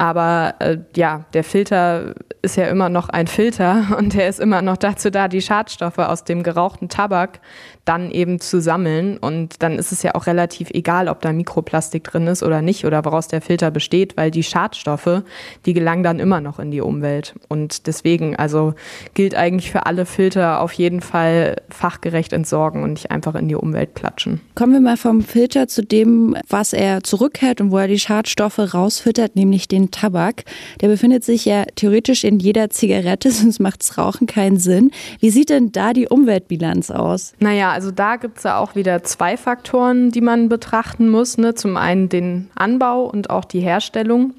Aber 0.00 0.54
äh, 0.60 0.78
ja, 0.96 1.26
der 1.34 1.44
Filter 1.44 2.14
ist 2.40 2.56
ja 2.56 2.68
immer 2.68 2.88
noch 2.88 3.10
ein 3.10 3.26
Filter 3.26 3.84
und 3.98 4.14
der 4.14 4.30
ist 4.30 4.40
immer 4.40 4.62
noch 4.62 4.78
dazu 4.78 5.10
da, 5.10 5.28
die 5.28 5.42
Schadstoffe 5.42 5.98
aus 5.98 6.24
dem 6.24 6.42
gerauchten 6.42 6.88
Tabak 6.88 7.40
dann 7.84 8.10
eben 8.10 8.40
zu 8.40 8.60
sammeln. 8.60 9.18
Und 9.18 9.62
dann 9.62 9.78
ist 9.78 9.92
es 9.92 10.02
ja 10.02 10.14
auch 10.14 10.26
relativ 10.26 10.70
egal, 10.70 11.08
ob 11.08 11.20
da 11.20 11.32
Mikroplastik 11.32 12.04
drin 12.04 12.28
ist 12.28 12.42
oder 12.42 12.62
nicht 12.62 12.86
oder 12.86 13.04
woraus 13.04 13.28
der 13.28 13.42
Filter 13.42 13.70
besteht, 13.70 14.16
weil 14.16 14.30
die 14.30 14.42
Schadstoffe, 14.42 15.22
die 15.66 15.72
gelangen 15.74 16.02
dann 16.02 16.18
immer 16.18 16.40
noch 16.40 16.58
in 16.58 16.70
die 16.70 16.80
Umwelt. 16.80 17.34
Und 17.48 17.86
deswegen, 17.86 18.36
also 18.36 18.74
gilt 19.12 19.34
eigentlich 19.34 19.70
für 19.70 19.84
alle 19.84 20.06
Filter 20.06 20.60
auf 20.60 20.72
jeden 20.72 21.02
Fall 21.02 21.56
fachgerecht 21.68 22.32
entsorgen 22.32 22.82
und 22.82 22.92
nicht 22.92 23.10
einfach 23.10 23.34
in 23.34 23.48
die 23.48 23.54
Umwelt 23.54 23.94
klatschen. 23.94 24.40
Kommen 24.54 24.72
wir 24.72 24.80
mal 24.80 24.96
vom 24.96 25.22
Filter 25.22 25.68
zu 25.68 25.82
dem, 25.82 26.36
was 26.48 26.72
er 26.72 27.02
zurückhält 27.02 27.60
und 27.60 27.70
wo 27.70 27.78
er 27.78 27.88
die 27.88 27.98
Schadstoffe 27.98 28.72
rausfüttert, 28.72 29.36
nämlich 29.36 29.68
den 29.68 29.89
Tabak. 29.90 30.44
Der 30.80 30.88
befindet 30.88 31.24
sich 31.24 31.44
ja 31.44 31.64
theoretisch 31.74 32.24
in 32.24 32.38
jeder 32.38 32.70
Zigarette, 32.70 33.30
sonst 33.30 33.60
macht's 33.60 33.98
Rauchen 33.98 34.26
keinen 34.26 34.58
Sinn. 34.58 34.90
Wie 35.20 35.30
sieht 35.30 35.50
denn 35.50 35.72
da 35.72 35.92
die 35.92 36.08
Umweltbilanz 36.08 36.90
aus? 36.90 37.34
Naja, 37.38 37.72
also 37.72 37.90
da 37.90 38.16
gibt 38.16 38.38
es 38.38 38.44
ja 38.44 38.58
auch 38.58 38.74
wieder 38.74 39.02
zwei 39.02 39.36
Faktoren, 39.36 40.10
die 40.10 40.20
man 40.20 40.48
betrachten 40.48 41.08
muss. 41.08 41.38
Ne? 41.38 41.54
Zum 41.54 41.76
einen 41.76 42.08
den 42.08 42.50
Anbau 42.54 43.04
und 43.04 43.30
auch 43.30 43.44
die 43.44 43.60
Herstellung. 43.60 44.34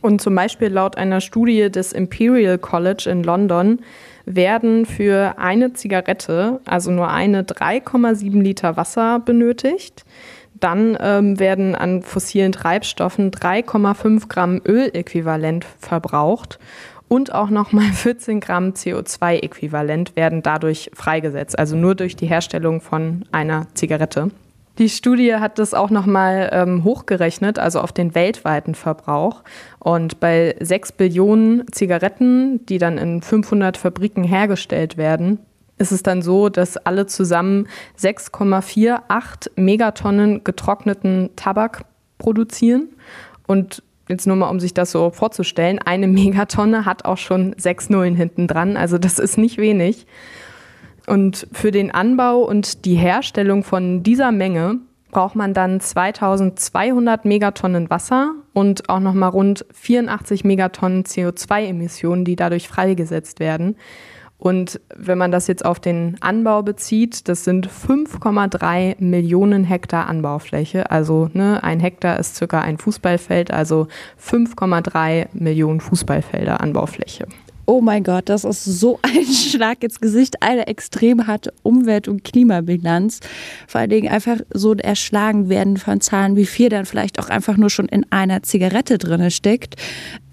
Und 0.00 0.20
zum 0.20 0.34
Beispiel 0.34 0.68
laut 0.68 0.96
einer 0.96 1.20
Studie 1.20 1.70
des 1.70 1.92
Imperial 1.92 2.58
College 2.58 3.08
in 3.10 3.22
London 3.22 3.80
werden 4.24 4.86
für 4.86 5.34
eine 5.38 5.72
Zigarette, 5.72 6.60
also 6.66 6.90
nur 6.90 7.08
eine, 7.08 7.42
3,7 7.42 8.42
Liter 8.42 8.76
Wasser 8.76 9.20
benötigt. 9.20 10.04
Dann 10.60 10.96
ähm, 11.00 11.38
werden 11.38 11.74
an 11.74 12.02
fossilen 12.02 12.52
Treibstoffen 12.52 13.30
3,5 13.30 14.28
Gramm 14.28 14.60
Öläquivalent 14.64 15.64
verbraucht 15.78 16.58
und 17.08 17.34
auch 17.34 17.50
nochmal 17.50 17.90
14 17.92 18.40
Gramm 18.40 18.70
CO2-Äquivalent 18.70 20.14
werden 20.14 20.42
dadurch 20.42 20.90
freigesetzt, 20.94 21.58
also 21.58 21.76
nur 21.76 21.94
durch 21.94 22.16
die 22.16 22.26
Herstellung 22.26 22.80
von 22.80 23.24
einer 23.32 23.66
Zigarette. 23.74 24.30
Die 24.78 24.88
Studie 24.88 25.34
hat 25.34 25.58
das 25.58 25.74
auch 25.74 25.90
nochmal 25.90 26.50
ähm, 26.52 26.84
hochgerechnet, 26.84 27.58
also 27.58 27.80
auf 27.80 27.90
den 27.90 28.14
weltweiten 28.14 28.76
Verbrauch. 28.76 29.42
Und 29.80 30.20
bei 30.20 30.54
6 30.60 30.92
Billionen 30.92 31.64
Zigaretten, 31.72 32.64
die 32.66 32.78
dann 32.78 32.96
in 32.96 33.20
500 33.20 33.76
Fabriken 33.76 34.22
hergestellt 34.22 34.96
werden, 34.96 35.40
ist 35.78 35.92
es 35.92 36.02
dann 36.02 36.22
so, 36.22 36.48
dass 36.48 36.76
alle 36.76 37.06
zusammen 37.06 37.68
6,48 37.98 39.50
Megatonnen 39.56 40.44
getrockneten 40.44 41.30
Tabak 41.36 41.84
produzieren. 42.18 42.88
Und 43.46 43.82
jetzt 44.08 44.26
nur 44.26 44.36
mal, 44.36 44.48
um 44.48 44.60
sich 44.60 44.74
das 44.74 44.90
so 44.90 45.10
vorzustellen, 45.10 45.78
eine 45.78 46.06
Megatonne 46.08 46.84
hat 46.84 47.04
auch 47.04 47.18
schon 47.18 47.54
sechs 47.58 47.90
Nullen 47.90 48.14
hinten 48.14 48.46
dran. 48.46 48.76
Also 48.76 48.98
das 48.98 49.18
ist 49.18 49.38
nicht 49.38 49.58
wenig. 49.58 50.06
Und 51.06 51.46
für 51.52 51.70
den 51.70 51.90
Anbau 51.90 52.40
und 52.40 52.84
die 52.84 52.96
Herstellung 52.96 53.64
von 53.64 54.02
dieser 54.02 54.30
Menge 54.30 54.78
braucht 55.10 55.36
man 55.36 55.54
dann 55.54 55.80
2200 55.80 57.24
Megatonnen 57.24 57.88
Wasser 57.88 58.34
und 58.52 58.90
auch 58.90 59.00
nochmal 59.00 59.30
rund 59.30 59.64
84 59.72 60.44
Megatonnen 60.44 61.04
CO2-Emissionen, 61.04 62.26
die 62.26 62.36
dadurch 62.36 62.68
freigesetzt 62.68 63.40
werden. 63.40 63.76
Und 64.38 64.80
wenn 64.94 65.18
man 65.18 65.32
das 65.32 65.48
jetzt 65.48 65.64
auf 65.64 65.80
den 65.80 66.16
Anbau 66.20 66.62
bezieht, 66.62 67.28
das 67.28 67.42
sind 67.42 67.68
5,3 67.68 68.94
Millionen 69.00 69.64
Hektar 69.64 70.06
Anbaufläche. 70.06 70.90
Also 70.92 71.28
ne, 71.32 71.62
ein 71.64 71.80
Hektar 71.80 72.20
ist 72.20 72.36
circa 72.36 72.60
ein 72.60 72.78
Fußballfeld, 72.78 73.50
also 73.50 73.88
5,3 74.22 75.26
Millionen 75.32 75.80
Fußballfelder 75.80 76.60
Anbaufläche. 76.60 77.26
Oh 77.66 77.82
mein 77.82 78.02
Gott, 78.02 78.30
das 78.30 78.44
ist 78.44 78.64
so 78.64 79.00
ein 79.02 79.24
Schlag 79.30 79.82
ins 79.82 80.00
Gesicht, 80.00 80.40
eine 80.42 80.68
extrem 80.68 81.26
harte 81.26 81.52
Umwelt- 81.64 82.08
und 82.08 82.22
Klimabilanz. 82.22 83.20
Vor 83.66 83.80
allen 83.80 83.90
Dingen 83.90 84.10
einfach 84.10 84.38
so 84.54 84.72
erschlagen 84.74 85.48
werden 85.50 85.76
von 85.76 86.00
Zahlen, 86.00 86.36
wie 86.36 86.46
viel 86.46 86.68
dann 86.68 86.86
vielleicht 86.86 87.18
auch 87.18 87.28
einfach 87.28 87.56
nur 87.56 87.70
schon 87.70 87.86
in 87.86 88.06
einer 88.10 88.42
Zigarette 88.44 88.96
drin 88.96 89.30
steckt. 89.30 89.74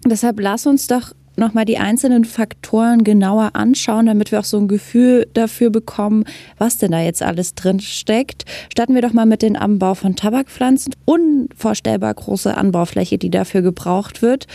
Deshalb 0.05 0.39
lass 0.39 0.65
uns 0.65 0.87
doch 0.87 1.11
nochmal 1.37 1.65
die 1.65 1.77
einzelnen 1.77 2.25
Faktoren 2.25 3.03
genauer 3.03 3.51
anschauen, 3.53 4.05
damit 4.05 4.31
wir 4.31 4.39
auch 4.39 4.45
so 4.45 4.57
ein 4.57 4.67
Gefühl 4.67 5.27
dafür 5.33 5.69
bekommen, 5.69 6.25
was 6.57 6.77
denn 6.77 6.91
da 6.91 7.01
jetzt 7.01 7.21
alles 7.23 7.55
drin 7.55 7.79
steckt. 7.79 8.45
Starten 8.71 8.95
wir 8.95 9.01
doch 9.01 9.13
mal 9.13 9.25
mit 9.25 9.41
dem 9.41 9.55
Anbau 9.55 9.95
von 9.95 10.15
Tabakpflanzen. 10.15 10.93
Unvorstellbar 11.05 12.13
große 12.13 12.55
Anbaufläche, 12.55 13.17
die 13.17 13.29
dafür 13.29 13.61
gebraucht 13.61 14.21
wird. 14.21 14.47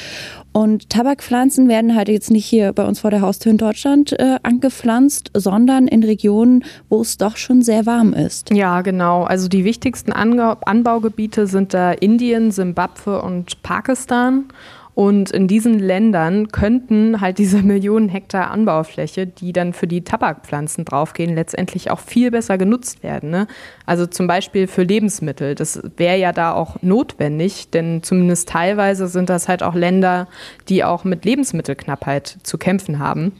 Und 0.52 0.90
Tabakpflanzen 0.90 1.68
werden 1.68 1.94
halt 1.94 2.08
jetzt 2.08 2.30
nicht 2.30 2.44
hier 2.44 2.72
bei 2.72 2.84
uns 2.84 3.00
vor 3.00 3.10
der 3.10 3.20
Haustür 3.20 3.52
in 3.52 3.58
Deutschland 3.58 4.18
äh, 4.18 4.38
angepflanzt, 4.42 5.30
sondern 5.34 5.86
in 5.86 6.02
Regionen, 6.02 6.64
wo 6.88 7.00
es 7.02 7.18
doch 7.18 7.36
schon 7.36 7.62
sehr 7.62 7.86
warm 7.86 8.12
ist. 8.12 8.50
Ja, 8.50 8.80
genau. 8.82 9.22
Also 9.22 9.48
die 9.48 9.64
wichtigsten 9.64 10.12
Anbaugebiete 10.12 11.46
sind 11.46 11.72
da 11.72 11.92
Indien, 11.92 12.50
Simbabwe 12.50 13.22
und 13.22 13.62
Pakistan. 13.62 14.46
Und 14.94 15.30
in 15.30 15.48
diesen 15.48 15.78
Ländern 15.78 16.48
könnten 16.48 17.20
halt 17.20 17.38
diese 17.38 17.58
Millionen 17.62 18.08
Hektar 18.08 18.50
Anbaufläche, 18.50 19.26
die 19.26 19.52
dann 19.52 19.72
für 19.72 19.86
die 19.86 20.02
Tabakpflanzen 20.02 20.84
draufgehen, 20.84 21.34
letztendlich 21.34 21.90
auch 21.90 22.00
viel 22.00 22.30
besser 22.30 22.58
genutzt 22.58 23.02
werden. 23.02 23.30
Ne? 23.30 23.46
Also 23.86 24.06
zum 24.06 24.26
Beispiel 24.26 24.66
für 24.66 24.82
Lebensmittel. 24.82 25.54
Das 25.54 25.82
wäre 25.96 26.18
ja 26.18 26.32
da 26.32 26.52
auch 26.52 26.76
notwendig, 26.82 27.70
denn 27.70 28.02
zumindest 28.02 28.48
teilweise 28.48 29.06
sind 29.06 29.30
das 29.30 29.48
halt 29.48 29.62
auch 29.62 29.74
Länder, 29.74 30.28
die 30.68 30.84
auch 30.84 31.04
mit 31.04 31.24
Lebensmittelknappheit 31.24 32.38
zu 32.42 32.58
kämpfen 32.58 32.98
haben. 32.98 33.32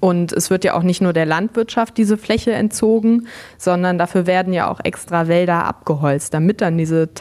Und 0.00 0.32
es 0.32 0.50
wird 0.50 0.64
ja 0.64 0.74
auch 0.74 0.82
nicht 0.82 1.02
nur 1.02 1.12
der 1.12 1.26
Landwirtschaft 1.26 1.96
diese 1.98 2.16
Fläche 2.16 2.52
entzogen, 2.52 3.26
sondern 3.58 3.98
dafür 3.98 4.26
werden 4.26 4.52
ja 4.52 4.70
auch 4.70 4.80
extra 4.82 5.28
Wälder 5.28 5.64
abgeholzt, 5.66 6.32
damit 6.32 6.60
dann 6.60 6.78
diese 6.78 7.12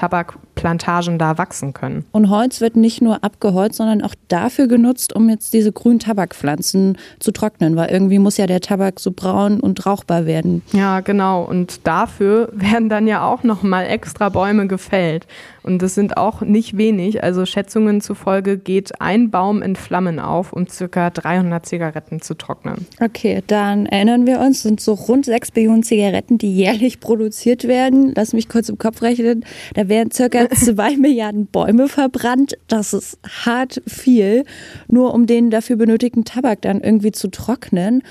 Tabakplantagen 0.63 1.19
da 1.19 1.37
wachsen 1.37 1.73
können. 1.73 2.05
Und 2.11 2.29
Holz 2.29 2.61
wird 2.61 2.75
nicht 2.75 3.01
nur 3.01 3.23
abgeholzt, 3.23 3.75
sondern 3.75 4.01
auch 4.01 4.15
dafür 4.29 4.67
genutzt, 4.67 5.13
um 5.15 5.29
jetzt 5.29 5.53
diese 5.53 5.71
grünen 5.71 5.99
Tabakpflanzen 5.99 6.97
zu 7.19 7.31
trocknen, 7.31 7.75
weil 7.75 7.89
irgendwie 7.89 8.19
muss 8.19 8.37
ja 8.37 8.47
der 8.47 8.61
Tabak 8.61 8.99
so 8.99 9.11
braun 9.11 9.59
und 9.59 9.85
rauchbar 9.85 10.25
werden. 10.25 10.61
Ja, 10.71 11.01
genau. 11.01 11.43
Und 11.43 11.85
dafür 11.85 12.49
werden 12.53 12.89
dann 12.89 13.07
ja 13.07 13.25
auch 13.25 13.43
nochmal 13.43 13.85
extra 13.87 14.29
Bäume 14.29 14.67
gefällt. 14.67 15.27
Und 15.63 15.81
das 15.81 15.95
sind 15.95 16.17
auch 16.17 16.41
nicht 16.41 16.77
wenig. 16.77 17.23
Also 17.23 17.45
Schätzungen 17.45 18.01
zufolge 18.01 18.57
geht 18.57 19.01
ein 19.01 19.31
Baum 19.31 19.61
in 19.61 19.75
Flammen 19.75 20.19
auf, 20.19 20.51
um 20.51 20.67
circa 20.67 21.09
300 21.09 21.65
Zigaretten 21.65 22.21
zu 22.21 22.33
trocknen. 22.33 22.85
Okay, 22.99 23.41
dann 23.47 23.85
erinnern 23.85 24.25
wir 24.25 24.41
uns, 24.41 24.61
sind 24.61 24.81
so 24.81 24.93
rund 24.93 25.25
6 25.25 25.51
Billionen 25.51 25.83
Zigaretten, 25.83 26.37
die 26.37 26.53
jährlich 26.53 26.99
produziert 26.99 27.65
werden. 27.65 28.11
Lass 28.13 28.33
mich 28.33 28.49
kurz 28.49 28.67
im 28.67 28.77
Kopf 28.77 29.01
rechnen. 29.01 29.45
Da 29.73 29.87
werden 29.87 30.11
circa 30.11 30.47
2 30.55 30.97
Milliarden 30.97 31.47
Bäume 31.47 31.87
verbrannt. 31.87 32.57
Das 32.67 32.93
ist 32.93 33.19
hart 33.45 33.81
viel, 33.87 34.45
nur 34.87 35.13
um 35.13 35.25
den 35.25 35.49
dafür 35.49 35.75
benötigten 35.75 36.25
Tabak 36.25 36.61
dann 36.61 36.81
irgendwie 36.81 37.11
zu 37.11 37.29
trocknen. 37.29 38.03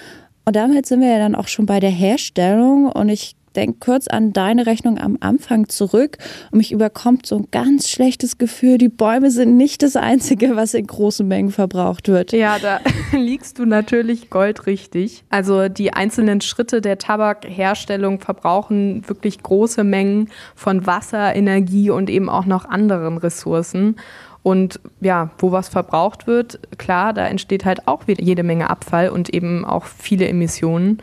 Und 0.44 0.56
damit 0.56 0.86
sind 0.86 1.00
wir 1.00 1.08
ja 1.08 1.18
dann 1.18 1.34
auch 1.34 1.48
schon 1.48 1.66
bei 1.66 1.80
der 1.80 1.90
Herstellung. 1.90 2.86
Und 2.86 3.08
ich 3.08 3.36
denke 3.52 3.78
kurz 3.80 4.08
an 4.08 4.32
deine 4.32 4.66
Rechnung 4.66 4.98
am 4.98 5.16
Anfang 5.20 5.68
zurück 5.68 6.18
und 6.50 6.58
mich 6.58 6.72
überkommt 6.72 7.26
so 7.26 7.36
ein 7.36 7.48
ganz 7.50 7.88
schlechtes 7.88 8.38
Gefühl. 8.38 8.78
Die 8.78 8.88
Bäume 8.88 9.30
sind 9.30 9.56
nicht 9.56 9.82
das 9.82 9.96
Einzige, 9.96 10.56
was 10.56 10.74
in 10.74 10.86
großen 10.86 11.26
Mengen 11.26 11.50
verbraucht 11.50 12.08
wird. 12.08 12.32
Ja, 12.32 12.58
da 12.58 12.80
liegst 13.12 13.58
du 13.58 13.64
natürlich 13.66 14.30
goldrichtig. 14.30 15.24
Also 15.30 15.68
die 15.68 15.92
einzelnen 15.92 16.40
Schritte 16.40 16.80
der 16.80 16.98
Tabakherstellung 16.98 18.20
verbrauchen 18.20 19.06
wirklich 19.08 19.42
große 19.42 19.84
Mengen 19.84 20.28
von 20.54 20.86
Wasser, 20.86 21.34
Energie 21.34 21.90
und 21.90 22.10
eben 22.10 22.28
auch 22.28 22.46
noch 22.46 22.64
anderen 22.64 23.18
Ressourcen. 23.18 23.96
Und 24.42 24.80
ja, 25.00 25.30
wo 25.38 25.52
was 25.52 25.68
verbraucht 25.68 26.26
wird, 26.26 26.58
klar, 26.76 27.12
da 27.12 27.26
entsteht 27.26 27.64
halt 27.64 27.86
auch 27.86 28.08
wieder 28.08 28.22
jede 28.22 28.42
Menge 28.42 28.70
Abfall 28.70 29.08
und 29.08 29.32
eben 29.32 29.64
auch 29.64 29.84
viele 29.84 30.26
Emissionen. 30.26 30.98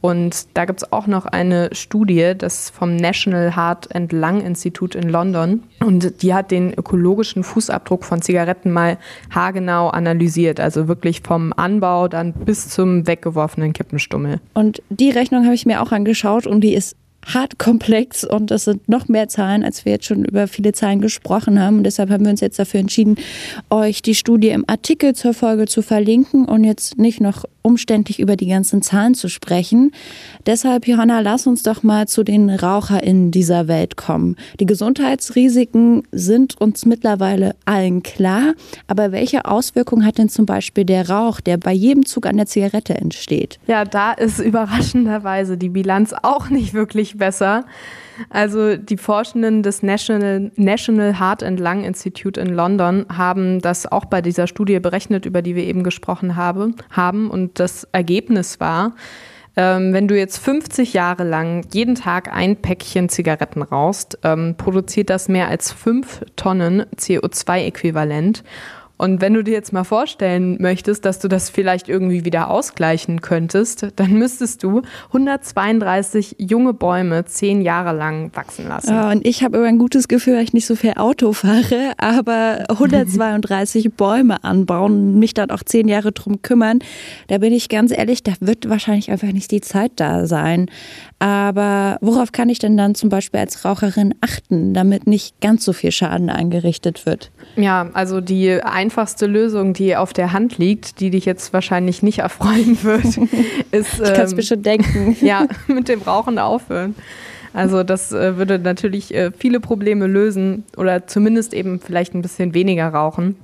Und 0.00 0.46
da 0.54 0.64
gibt 0.64 0.82
es 0.82 0.92
auch 0.92 1.06
noch 1.06 1.26
eine 1.26 1.70
Studie, 1.72 2.34
das 2.36 2.70
vom 2.70 2.96
National 2.96 3.56
Heart 3.56 3.94
and 3.94 4.12
Lung 4.12 4.40
Institute 4.40 4.96
in 4.96 5.08
London. 5.08 5.64
Und 5.80 6.22
die 6.22 6.34
hat 6.34 6.50
den 6.50 6.72
ökologischen 6.72 7.42
Fußabdruck 7.42 8.04
von 8.04 8.22
Zigaretten 8.22 8.70
mal 8.70 8.98
haargenau 9.30 9.88
analysiert. 9.88 10.60
Also 10.60 10.86
wirklich 10.88 11.22
vom 11.22 11.52
Anbau 11.56 12.08
dann 12.08 12.32
bis 12.32 12.68
zum 12.68 13.06
weggeworfenen 13.06 13.72
Kippenstummel. 13.72 14.40
Und 14.54 14.82
die 14.88 15.10
Rechnung 15.10 15.44
habe 15.44 15.54
ich 15.54 15.66
mir 15.66 15.82
auch 15.82 15.90
angeschaut 15.90 16.46
und 16.46 16.60
die 16.60 16.74
ist 16.74 16.96
hart 17.26 17.58
komplex 17.58 18.24
und 18.24 18.50
es 18.50 18.64
sind 18.64 18.88
noch 18.88 19.08
mehr 19.08 19.28
Zahlen, 19.28 19.64
als 19.64 19.84
wir 19.84 19.92
jetzt 19.92 20.06
schon 20.06 20.24
über 20.24 20.48
viele 20.48 20.72
Zahlen 20.72 21.00
gesprochen 21.00 21.60
haben. 21.60 21.78
Und 21.78 21.84
deshalb 21.84 22.10
haben 22.10 22.24
wir 22.24 22.30
uns 22.30 22.40
jetzt 22.40 22.58
dafür 22.58 22.80
entschieden, 22.80 23.16
euch 23.70 24.02
die 24.02 24.14
Studie 24.14 24.48
im 24.48 24.64
Artikel 24.66 25.14
zur 25.14 25.34
Folge 25.34 25.66
zu 25.66 25.82
verlinken 25.82 26.46
und 26.46 26.64
jetzt 26.64 26.98
nicht 26.98 27.20
noch 27.20 27.44
umständlich 27.62 28.18
über 28.18 28.36
die 28.36 28.46
ganzen 28.46 28.80
Zahlen 28.80 29.14
zu 29.14 29.28
sprechen. 29.28 29.92
Deshalb, 30.46 30.86
Johanna, 30.86 31.20
lass 31.20 31.46
uns 31.46 31.62
doch 31.62 31.82
mal 31.82 32.08
zu 32.08 32.24
den 32.24 32.48
RaucherInnen 32.48 33.30
dieser 33.30 33.68
Welt 33.68 33.96
kommen. 33.96 34.36
Die 34.58 34.64
Gesundheitsrisiken 34.64 36.02
sind 36.10 36.58
uns 36.58 36.86
mittlerweile 36.86 37.54
allen 37.66 38.02
klar, 38.02 38.54
aber 38.86 39.12
welche 39.12 39.44
Auswirkungen 39.44 40.06
hat 40.06 40.16
denn 40.16 40.30
zum 40.30 40.46
Beispiel 40.46 40.86
der 40.86 41.10
Rauch, 41.10 41.40
der 41.40 41.58
bei 41.58 41.72
jedem 41.72 42.06
Zug 42.06 42.26
an 42.26 42.38
der 42.38 42.46
Zigarette 42.46 42.94
entsteht? 42.94 43.58
Ja, 43.66 43.84
da 43.84 44.12
ist 44.12 44.38
überraschenderweise 44.38 45.58
die 45.58 45.68
Bilanz 45.68 46.14
auch 46.22 46.48
nicht 46.48 46.72
wirklich 46.72 47.07
besser. 47.16 47.64
Also 48.30 48.76
die 48.76 48.96
Forschenden 48.96 49.62
des 49.62 49.82
National, 49.82 50.50
National 50.56 51.18
Heart 51.18 51.42
and 51.42 51.60
Lung 51.60 51.84
Institute 51.84 52.40
in 52.40 52.48
London 52.48 53.06
haben 53.14 53.60
das 53.60 53.90
auch 53.90 54.04
bei 54.04 54.20
dieser 54.20 54.46
Studie 54.46 54.80
berechnet, 54.80 55.24
über 55.24 55.40
die 55.40 55.54
wir 55.54 55.64
eben 55.64 55.84
gesprochen 55.84 56.36
habe, 56.36 56.72
haben. 56.90 57.30
Und 57.30 57.60
das 57.60 57.84
Ergebnis 57.92 58.60
war, 58.60 58.94
ähm, 59.56 59.92
wenn 59.92 60.06
du 60.06 60.16
jetzt 60.16 60.38
50 60.38 60.92
Jahre 60.92 61.24
lang 61.24 61.66
jeden 61.72 61.96
Tag 61.96 62.32
ein 62.32 62.56
Päckchen 62.56 63.08
Zigaretten 63.08 63.62
rauchst, 63.62 64.18
ähm, 64.22 64.54
produziert 64.56 65.10
das 65.10 65.28
mehr 65.28 65.48
als 65.48 65.72
5 65.72 66.24
Tonnen 66.36 66.84
CO2-Äquivalent. 66.96 68.44
Und 68.98 69.20
wenn 69.20 69.34
du 69.34 69.42
dir 69.42 69.54
jetzt 69.54 69.72
mal 69.72 69.84
vorstellen 69.84 70.56
möchtest, 70.60 71.04
dass 71.04 71.20
du 71.20 71.28
das 71.28 71.48
vielleicht 71.48 71.88
irgendwie 71.88 72.24
wieder 72.24 72.50
ausgleichen 72.50 73.20
könntest, 73.20 73.86
dann 73.96 74.14
müsstest 74.14 74.62
du 74.64 74.82
132 75.08 76.36
junge 76.38 76.74
Bäume 76.74 77.24
zehn 77.24 77.62
Jahre 77.62 77.96
lang 77.96 78.30
wachsen 78.34 78.68
lassen. 78.68 78.90
Ja, 78.90 79.10
und 79.10 79.26
ich 79.26 79.44
habe 79.44 79.56
immer 79.58 79.66
ein 79.66 79.78
gutes 79.78 80.08
Gefühl, 80.08 80.36
weil 80.36 80.42
ich 80.42 80.52
nicht 80.52 80.66
so 80.66 80.74
viel 80.74 80.94
Auto 80.96 81.32
fahre, 81.32 81.92
aber 81.96 82.64
132 82.68 83.92
Bäume 83.96 84.42
anbauen 84.42 84.92
und 84.92 85.18
mich 85.18 85.32
dann 85.32 85.50
auch 85.50 85.62
zehn 85.62 85.88
Jahre 85.88 86.12
drum 86.12 86.42
kümmern, 86.42 86.80
da 87.28 87.38
bin 87.38 87.52
ich 87.52 87.68
ganz 87.68 87.96
ehrlich, 87.96 88.22
da 88.24 88.32
wird 88.40 88.68
wahrscheinlich 88.68 89.10
einfach 89.10 89.32
nicht 89.32 89.50
die 89.50 89.60
Zeit 89.60 89.92
da 89.96 90.26
sein. 90.26 90.66
Aber 91.20 91.98
worauf 92.00 92.32
kann 92.32 92.48
ich 92.48 92.58
denn 92.58 92.76
dann 92.76 92.94
zum 92.94 93.08
Beispiel 93.08 93.40
als 93.40 93.64
Raucherin 93.64 94.14
achten, 94.20 94.74
damit 94.74 95.06
nicht 95.06 95.40
ganz 95.40 95.64
so 95.64 95.72
viel 95.72 95.90
Schaden 95.90 96.30
angerichtet 96.30 97.06
wird? 97.06 97.30
Ja, 97.56 97.90
also 97.92 98.20
die 98.20 98.60
einfachste 98.88 99.26
Lösung, 99.26 99.74
die 99.74 99.96
auf 99.96 100.14
der 100.14 100.32
Hand 100.32 100.56
liegt, 100.56 101.00
die 101.00 101.10
dich 101.10 101.26
jetzt 101.26 101.52
wahrscheinlich 101.52 102.02
nicht 102.02 102.20
erfreuen 102.20 102.82
wird, 102.82 103.04
ist. 103.70 104.00
ich 104.00 104.14
kann 104.14 104.24
es 104.24 104.32
mir 104.32 104.40
ähm, 104.40 104.46
schon 104.46 104.62
denken. 104.62 105.16
Ja, 105.20 105.46
mit 105.66 105.88
dem 105.88 106.00
Rauchen 106.00 106.38
aufhören. 106.38 106.94
Also 107.52 107.82
das 107.82 108.12
äh, 108.12 108.38
würde 108.38 108.58
natürlich 108.58 109.14
äh, 109.14 109.30
viele 109.36 109.60
Probleme 109.60 110.06
lösen 110.06 110.64
oder 110.76 111.06
zumindest 111.06 111.52
eben 111.52 111.80
vielleicht 111.80 112.14
ein 112.14 112.22
bisschen 112.22 112.54
weniger 112.54 112.88
rauchen. 112.88 113.36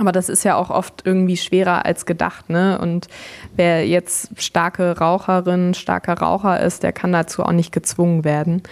Aber 0.00 0.10
das 0.10 0.28
ist 0.28 0.42
ja 0.42 0.56
auch 0.56 0.70
oft 0.70 1.02
irgendwie 1.04 1.36
schwerer 1.36 1.84
als 1.84 2.06
gedacht, 2.06 2.50
ne? 2.50 2.78
Und 2.78 3.08
wer 3.54 3.86
jetzt 3.86 4.30
starke 4.42 4.98
Raucherin, 4.98 5.74
starker 5.74 6.14
Raucher 6.14 6.60
ist, 6.60 6.82
der 6.82 6.92
kann 6.92 7.12
dazu 7.12 7.44
auch 7.44 7.52
nicht 7.52 7.72
gezwungen 7.72 8.24
werden. 8.24 8.62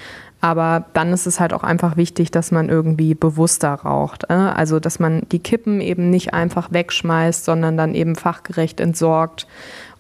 Aber 0.41 0.87
dann 0.95 1.13
ist 1.13 1.27
es 1.27 1.39
halt 1.39 1.53
auch 1.53 1.63
einfach 1.63 1.97
wichtig, 1.97 2.31
dass 2.31 2.51
man 2.51 2.69
irgendwie 2.69 3.15
bewusster 3.15 3.75
raucht. 3.75 4.29
Ne? 4.31 4.55
Also, 4.57 4.81
dass 4.81 4.99
man 4.99 5.23
die 5.31 5.39
Kippen 5.39 5.81
eben 5.81 6.09
nicht 6.11 6.33
einfach 6.33 6.73
wegschmeißt, 6.73 7.45
sondern 7.45 7.77
dann 7.77 7.95
eben 7.95 8.17
fachgerecht 8.17 8.81
entsorgt 8.81 9.47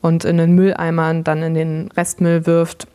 und 0.00 0.24
in 0.24 0.38
den 0.38 0.54
Mülleimer 0.54 1.12
dann 1.14 1.42
in 1.42 1.54
den 1.54 1.90
Restmüll 1.96 2.46
wirft 2.46 2.86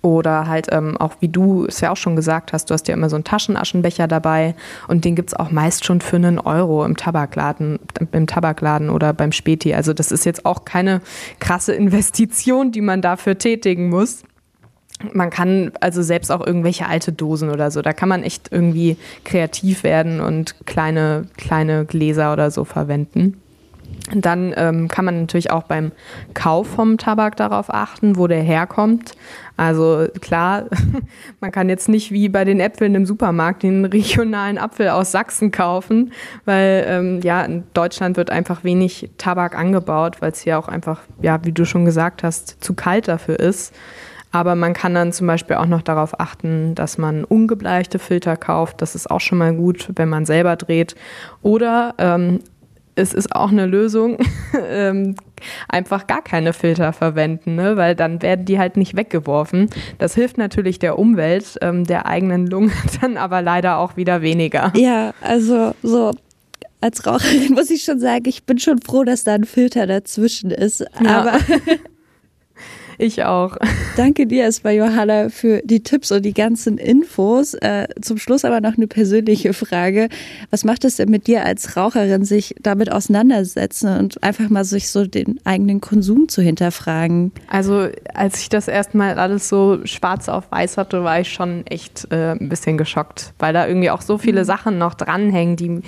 oder 0.00 0.46
halt 0.46 0.68
ähm, 0.70 0.96
auch, 0.96 1.14
wie 1.20 1.28
du 1.28 1.66
es 1.66 1.80
ja 1.80 1.90
auch 1.90 1.96
schon 1.96 2.16
gesagt 2.16 2.52
hast, 2.52 2.70
du 2.70 2.74
hast 2.74 2.88
ja 2.88 2.94
immer 2.94 3.10
so 3.10 3.16
einen 3.16 3.24
Taschenaschenbecher 3.24 4.06
dabei 4.06 4.54
und 4.88 5.04
den 5.04 5.14
gibt 5.14 5.30
es 5.30 5.34
auch 5.34 5.50
meist 5.50 5.84
schon 5.84 6.00
für 6.00 6.16
einen 6.16 6.38
Euro 6.38 6.84
im 6.84 6.96
Tabakladen, 6.96 7.78
im 8.12 8.26
Tabakladen 8.26 8.90
oder 8.90 9.12
beim 9.12 9.32
Späti. 9.32 9.74
Also 9.74 9.92
das 9.92 10.12
ist 10.12 10.24
jetzt 10.24 10.46
auch 10.46 10.64
keine 10.64 11.00
krasse 11.40 11.74
Investition, 11.74 12.72
die 12.72 12.80
man 12.80 13.02
dafür 13.02 13.38
tätigen 13.38 13.88
muss. 13.88 14.22
Man 15.12 15.30
kann 15.30 15.72
also 15.80 16.02
selbst 16.02 16.30
auch 16.30 16.46
irgendwelche 16.46 16.86
alte 16.86 17.12
Dosen 17.12 17.50
oder 17.50 17.70
so, 17.70 17.82
da 17.82 17.92
kann 17.92 18.08
man 18.08 18.22
echt 18.22 18.52
irgendwie 18.52 18.96
kreativ 19.24 19.82
werden 19.82 20.20
und 20.20 20.66
kleine, 20.66 21.26
kleine 21.36 21.84
Gläser 21.84 22.32
oder 22.32 22.50
so 22.50 22.64
verwenden. 22.64 23.42
Dann 24.14 24.52
ähm, 24.56 24.88
kann 24.88 25.04
man 25.04 25.20
natürlich 25.20 25.50
auch 25.50 25.62
beim 25.62 25.92
Kauf 26.34 26.66
vom 26.66 26.98
Tabak 26.98 27.36
darauf 27.36 27.72
achten, 27.72 28.16
wo 28.16 28.26
der 28.26 28.42
herkommt. 28.42 29.12
Also 29.56 30.06
klar, 30.20 30.66
man 31.40 31.52
kann 31.52 31.68
jetzt 31.68 31.88
nicht 31.88 32.10
wie 32.10 32.28
bei 32.28 32.44
den 32.44 32.60
Äpfeln 32.60 32.94
im 32.94 33.06
Supermarkt 33.06 33.62
den 33.62 33.84
regionalen 33.84 34.58
Apfel 34.58 34.88
aus 34.88 35.12
Sachsen 35.12 35.50
kaufen, 35.50 36.12
weil 36.44 36.84
ähm, 36.88 37.20
ja, 37.22 37.42
in 37.42 37.64
Deutschland 37.74 38.16
wird 38.16 38.30
einfach 38.30 38.64
wenig 38.64 39.10
Tabak 39.18 39.56
angebaut, 39.56 40.20
weil 40.20 40.32
es 40.32 40.40
hier 40.40 40.58
auch 40.58 40.68
einfach, 40.68 41.00
ja, 41.20 41.44
wie 41.44 41.52
du 41.52 41.64
schon 41.64 41.84
gesagt 41.84 42.22
hast, 42.22 42.62
zu 42.62 42.74
kalt 42.74 43.08
dafür 43.08 43.38
ist. 43.38 43.72
Aber 44.32 44.54
man 44.54 44.72
kann 44.72 44.94
dann 44.94 45.12
zum 45.12 45.26
Beispiel 45.26 45.56
auch 45.56 45.66
noch 45.66 45.82
darauf 45.82 46.18
achten, 46.18 46.74
dass 46.74 46.98
man 46.98 47.24
ungebleichte 47.24 47.98
Filter 47.98 48.36
kauft. 48.36 48.80
Das 48.80 48.94
ist 48.94 49.10
auch 49.10 49.20
schon 49.20 49.38
mal 49.38 49.54
gut, 49.54 49.90
wenn 49.94 50.08
man 50.08 50.24
selber 50.24 50.56
dreht. 50.56 50.94
Oder 51.42 51.94
ähm, 51.98 52.40
es 52.94 53.14
ist 53.14 53.34
auch 53.34 53.50
eine 53.50 53.66
Lösung, 53.66 54.18
ähm, 54.70 55.14
einfach 55.68 56.06
gar 56.06 56.22
keine 56.22 56.52
Filter 56.52 56.92
verwenden, 56.92 57.56
ne? 57.56 57.76
weil 57.76 57.94
dann 57.94 58.22
werden 58.22 58.44
die 58.44 58.58
halt 58.58 58.76
nicht 58.76 58.96
weggeworfen. 58.96 59.68
Das 59.98 60.14
hilft 60.14 60.38
natürlich 60.38 60.78
der 60.78 60.98
Umwelt, 60.98 61.58
ähm, 61.62 61.84
der 61.84 62.06
eigenen 62.06 62.46
Lunge 62.46 62.72
dann 63.00 63.16
aber 63.16 63.42
leider 63.42 63.78
auch 63.78 63.96
wieder 63.96 64.22
weniger. 64.22 64.72
Ja, 64.76 65.12
also 65.20 65.74
so 65.82 66.12
als 66.80 67.06
Raucherin 67.06 67.52
muss 67.54 67.70
ich 67.70 67.84
schon 67.84 68.00
sagen, 68.00 68.24
ich 68.26 68.44
bin 68.44 68.58
schon 68.58 68.80
froh, 68.80 69.04
dass 69.04 69.24
da 69.24 69.34
ein 69.34 69.44
Filter 69.44 69.86
dazwischen 69.86 70.50
ist. 70.50 70.84
Ja. 71.02 71.20
Aber 71.20 71.38
Ich 73.02 73.24
auch. 73.24 73.56
Danke 73.96 74.28
dir 74.28 74.44
erstmal, 74.44 74.74
Johanna, 74.74 75.28
für 75.28 75.60
die 75.64 75.82
Tipps 75.82 76.12
und 76.12 76.22
die 76.22 76.32
ganzen 76.32 76.78
Infos. 76.78 77.54
Äh, 77.54 77.88
zum 78.00 78.16
Schluss 78.16 78.44
aber 78.44 78.60
noch 78.60 78.76
eine 78.76 78.86
persönliche 78.86 79.54
Frage. 79.54 80.08
Was 80.50 80.62
macht 80.62 80.84
es 80.84 80.96
denn 80.96 81.10
mit 81.10 81.26
dir 81.26 81.44
als 81.44 81.76
Raucherin, 81.76 82.24
sich 82.24 82.54
damit 82.62 82.92
auseinandersetzen 82.92 83.98
und 83.98 84.22
einfach 84.22 84.48
mal 84.50 84.64
sich 84.64 84.88
so 84.88 85.04
den 85.04 85.40
eigenen 85.42 85.80
Konsum 85.80 86.28
zu 86.28 86.42
hinterfragen? 86.42 87.32
Also, 87.48 87.88
als 88.14 88.40
ich 88.40 88.48
das 88.48 88.68
erstmal 88.68 89.18
alles 89.18 89.48
so 89.48 89.84
schwarz 89.84 90.28
auf 90.28 90.52
weiß 90.52 90.76
hatte, 90.76 91.02
war 91.02 91.18
ich 91.18 91.32
schon 91.32 91.66
echt 91.66 92.06
äh, 92.12 92.36
ein 92.36 92.48
bisschen 92.48 92.78
geschockt, 92.78 93.34
weil 93.40 93.52
da 93.52 93.66
irgendwie 93.66 93.90
auch 93.90 94.02
so 94.02 94.16
viele 94.16 94.42
mhm. 94.42 94.46
Sachen 94.46 94.78
noch 94.78 94.94
dranhängen, 94.94 95.56
die 95.56 95.82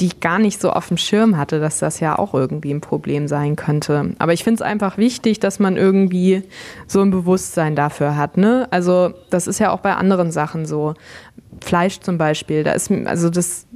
die 0.00 0.06
ich 0.06 0.20
gar 0.20 0.38
nicht 0.38 0.60
so 0.60 0.70
auf 0.70 0.88
dem 0.88 0.96
Schirm 0.96 1.36
hatte, 1.36 1.60
dass 1.60 1.78
das 1.78 2.00
ja 2.00 2.18
auch 2.18 2.34
irgendwie 2.34 2.72
ein 2.72 2.80
Problem 2.80 3.28
sein 3.28 3.54
könnte. 3.54 4.14
Aber 4.18 4.32
ich 4.32 4.42
finde 4.42 4.56
es 4.56 4.62
einfach 4.62 4.98
wichtig, 4.98 5.38
dass 5.38 5.60
man 5.60 5.76
irgendwie 5.76 6.42
so 6.88 7.00
ein 7.00 7.10
Bewusstsein 7.10 7.76
dafür 7.76 8.16
hat. 8.16 8.36
Ne? 8.36 8.66
Also 8.70 9.14
das 9.30 9.46
ist 9.46 9.60
ja 9.60 9.70
auch 9.70 9.80
bei 9.80 9.94
anderen 9.94 10.32
Sachen 10.32 10.66
so. 10.66 10.94
Fleisch 11.60 12.00
zum 12.00 12.18
Beispiel, 12.18 12.64
da 12.64 12.72
ist, 12.72 12.90
also 12.90 13.30
das 13.30 13.66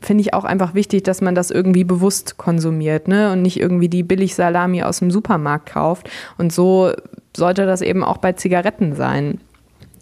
finde 0.00 0.22
ich 0.22 0.32
auch 0.32 0.44
einfach 0.44 0.72
wichtig, 0.72 1.02
dass 1.02 1.20
man 1.20 1.34
das 1.34 1.50
irgendwie 1.50 1.84
bewusst 1.84 2.38
konsumiert 2.38 3.08
ne? 3.08 3.30
und 3.32 3.42
nicht 3.42 3.60
irgendwie 3.60 3.90
die 3.90 4.02
Billig-Salami 4.02 4.82
aus 4.82 5.00
dem 5.00 5.10
Supermarkt 5.10 5.70
kauft. 5.70 6.08
Und 6.38 6.52
so 6.52 6.92
sollte 7.36 7.66
das 7.66 7.82
eben 7.82 8.02
auch 8.02 8.16
bei 8.16 8.32
Zigaretten 8.32 8.94
sein. 8.94 9.40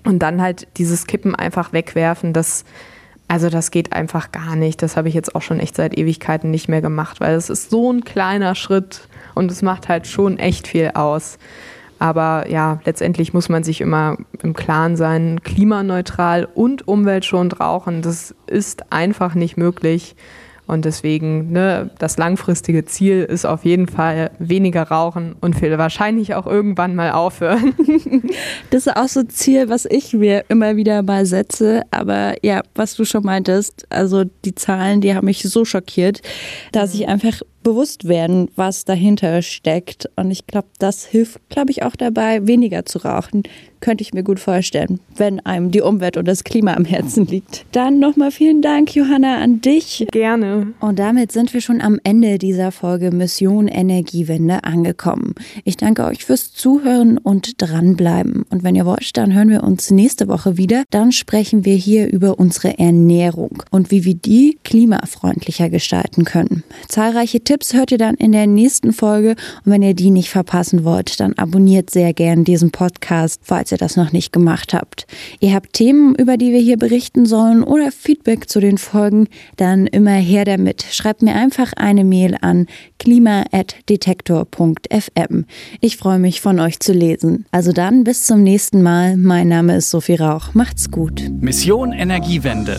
Und 0.04 0.20
dann 0.20 0.40
halt 0.40 0.68
dieses 0.76 1.08
Kippen 1.08 1.34
einfach 1.34 1.72
wegwerfen, 1.72 2.32
das 2.32 2.64
also 3.28 3.50
das 3.50 3.70
geht 3.70 3.92
einfach 3.92 4.32
gar 4.32 4.56
nicht. 4.56 4.82
Das 4.82 4.96
habe 4.96 5.08
ich 5.08 5.14
jetzt 5.14 5.34
auch 5.34 5.42
schon 5.42 5.60
echt 5.60 5.76
seit 5.76 5.96
Ewigkeiten 5.96 6.50
nicht 6.50 6.68
mehr 6.68 6.80
gemacht, 6.80 7.20
weil 7.20 7.34
es 7.34 7.50
ist 7.50 7.70
so 7.70 7.92
ein 7.92 8.02
kleiner 8.02 8.54
Schritt 8.54 9.06
und 9.34 9.52
es 9.52 9.60
macht 9.60 9.88
halt 9.88 10.06
schon 10.06 10.38
echt 10.38 10.66
viel 10.66 10.92
aus. 10.94 11.38
Aber 11.98 12.48
ja, 12.48 12.80
letztendlich 12.84 13.34
muss 13.34 13.48
man 13.48 13.64
sich 13.64 13.80
immer 13.80 14.16
im 14.42 14.54
Klaren 14.54 14.96
sein, 14.96 15.42
klimaneutral 15.42 16.48
und 16.54 16.86
umweltschonend 16.88 17.60
rauchen, 17.60 18.02
das 18.02 18.34
ist 18.46 18.92
einfach 18.92 19.34
nicht 19.34 19.56
möglich. 19.56 20.14
Und 20.68 20.84
deswegen, 20.84 21.50
ne, 21.50 21.90
das 21.98 22.18
langfristige 22.18 22.84
Ziel 22.84 23.24
ist 23.24 23.46
auf 23.46 23.64
jeden 23.64 23.88
Fall 23.88 24.30
weniger 24.38 24.82
rauchen 24.82 25.34
und 25.40 25.60
wahrscheinlich 25.62 26.34
auch 26.34 26.46
irgendwann 26.46 26.94
mal 26.94 27.12
aufhören. 27.12 27.74
Das 28.70 28.86
ist 28.86 28.96
auch 28.96 29.08
so 29.08 29.20
ein 29.20 29.30
Ziel, 29.30 29.70
was 29.70 29.86
ich 29.86 30.12
mir 30.12 30.44
immer 30.48 30.76
wieder 30.76 31.02
mal 31.02 31.24
setze. 31.24 31.82
Aber 31.90 32.34
ja, 32.44 32.62
was 32.74 32.94
du 32.94 33.04
schon 33.04 33.24
meintest, 33.24 33.86
also 33.88 34.24
die 34.44 34.54
Zahlen, 34.54 35.00
die 35.00 35.14
haben 35.14 35.24
mich 35.24 35.42
so 35.42 35.64
schockiert, 35.64 36.20
dass 36.72 36.94
ich 36.94 37.08
einfach 37.08 37.40
bewusst 37.68 38.08
werden, 38.08 38.48
was 38.56 38.84
dahinter 38.84 39.42
steckt. 39.42 40.08
Und 40.16 40.30
ich 40.30 40.46
glaube, 40.46 40.68
das 40.78 41.04
hilft, 41.04 41.40
glaube 41.50 41.70
ich, 41.70 41.82
auch 41.82 41.96
dabei, 41.96 42.46
weniger 42.46 42.86
zu 42.86 42.98
rauchen. 42.98 43.42
Könnte 43.80 44.02
ich 44.02 44.12
mir 44.12 44.24
gut 44.24 44.40
vorstellen, 44.40 44.98
wenn 45.16 45.38
einem 45.40 45.70
die 45.70 45.82
Umwelt 45.82 46.16
und 46.16 46.26
das 46.26 46.42
Klima 46.42 46.74
am 46.74 46.84
Herzen 46.84 47.26
liegt. 47.26 47.64
Dann 47.70 48.00
nochmal 48.00 48.32
vielen 48.32 48.60
Dank, 48.60 48.92
Johanna, 48.94 49.38
an 49.38 49.60
dich. 49.60 50.04
Gerne. 50.10 50.72
Und 50.80 50.98
damit 50.98 51.30
sind 51.30 51.54
wir 51.54 51.60
schon 51.60 51.80
am 51.80 52.00
Ende 52.02 52.38
dieser 52.38 52.72
Folge 52.72 53.12
Mission 53.12 53.68
Energiewende 53.68 54.64
angekommen. 54.64 55.34
Ich 55.64 55.76
danke 55.76 56.04
euch 56.06 56.24
fürs 56.24 56.52
Zuhören 56.52 57.18
und 57.18 57.62
dranbleiben. 57.62 58.44
Und 58.50 58.64
wenn 58.64 58.74
ihr 58.74 58.84
wollt, 58.84 59.16
dann 59.16 59.32
hören 59.32 59.50
wir 59.50 59.62
uns 59.62 59.92
nächste 59.92 60.26
Woche 60.26 60.56
wieder. 60.56 60.82
Dann 60.90 61.12
sprechen 61.12 61.64
wir 61.64 61.76
hier 61.76 62.10
über 62.10 62.40
unsere 62.40 62.80
Ernährung 62.80 63.62
und 63.70 63.92
wie 63.92 64.04
wir 64.04 64.14
die 64.14 64.58
klimafreundlicher 64.64 65.70
gestalten 65.70 66.24
können. 66.24 66.64
Zahlreiche 66.88 67.44
Tipps 67.58 67.74
hört 67.74 67.90
ihr 67.90 67.98
dann 67.98 68.14
in 68.14 68.30
der 68.30 68.46
nächsten 68.46 68.92
Folge. 68.92 69.30
Und 69.64 69.72
wenn 69.72 69.82
ihr 69.82 69.94
die 69.94 70.10
nicht 70.10 70.30
verpassen 70.30 70.84
wollt, 70.84 71.18
dann 71.18 71.32
abonniert 71.32 71.90
sehr 71.90 72.12
gern 72.12 72.44
diesen 72.44 72.70
Podcast, 72.70 73.40
falls 73.42 73.72
ihr 73.72 73.78
das 73.78 73.96
noch 73.96 74.12
nicht 74.12 74.32
gemacht 74.32 74.74
habt. 74.74 75.08
Ihr 75.40 75.54
habt 75.54 75.72
Themen, 75.72 76.14
über 76.14 76.36
die 76.36 76.52
wir 76.52 76.60
hier 76.60 76.76
berichten 76.76 77.26
sollen 77.26 77.64
oder 77.64 77.90
Feedback 77.90 78.48
zu 78.48 78.60
den 78.60 78.78
Folgen, 78.78 79.26
dann 79.56 79.88
immer 79.88 80.12
her 80.12 80.44
damit. 80.44 80.84
Schreibt 80.88 81.22
mir 81.22 81.34
einfach 81.34 81.72
eine 81.72 82.04
Mail 82.04 82.36
an 82.40 82.68
klima.detektor.fm. 83.00 85.44
Ich 85.80 85.96
freue 85.96 86.20
mich 86.20 86.40
von 86.40 86.60
euch 86.60 86.78
zu 86.78 86.92
lesen. 86.92 87.44
Also 87.50 87.72
dann 87.72 88.04
bis 88.04 88.22
zum 88.22 88.44
nächsten 88.44 88.82
Mal. 88.82 89.16
Mein 89.16 89.48
Name 89.48 89.78
ist 89.78 89.90
Sophie 89.90 90.14
Rauch. 90.14 90.54
Macht's 90.54 90.92
gut. 90.92 91.28
Mission 91.40 91.90
Energiewende. 91.90 92.78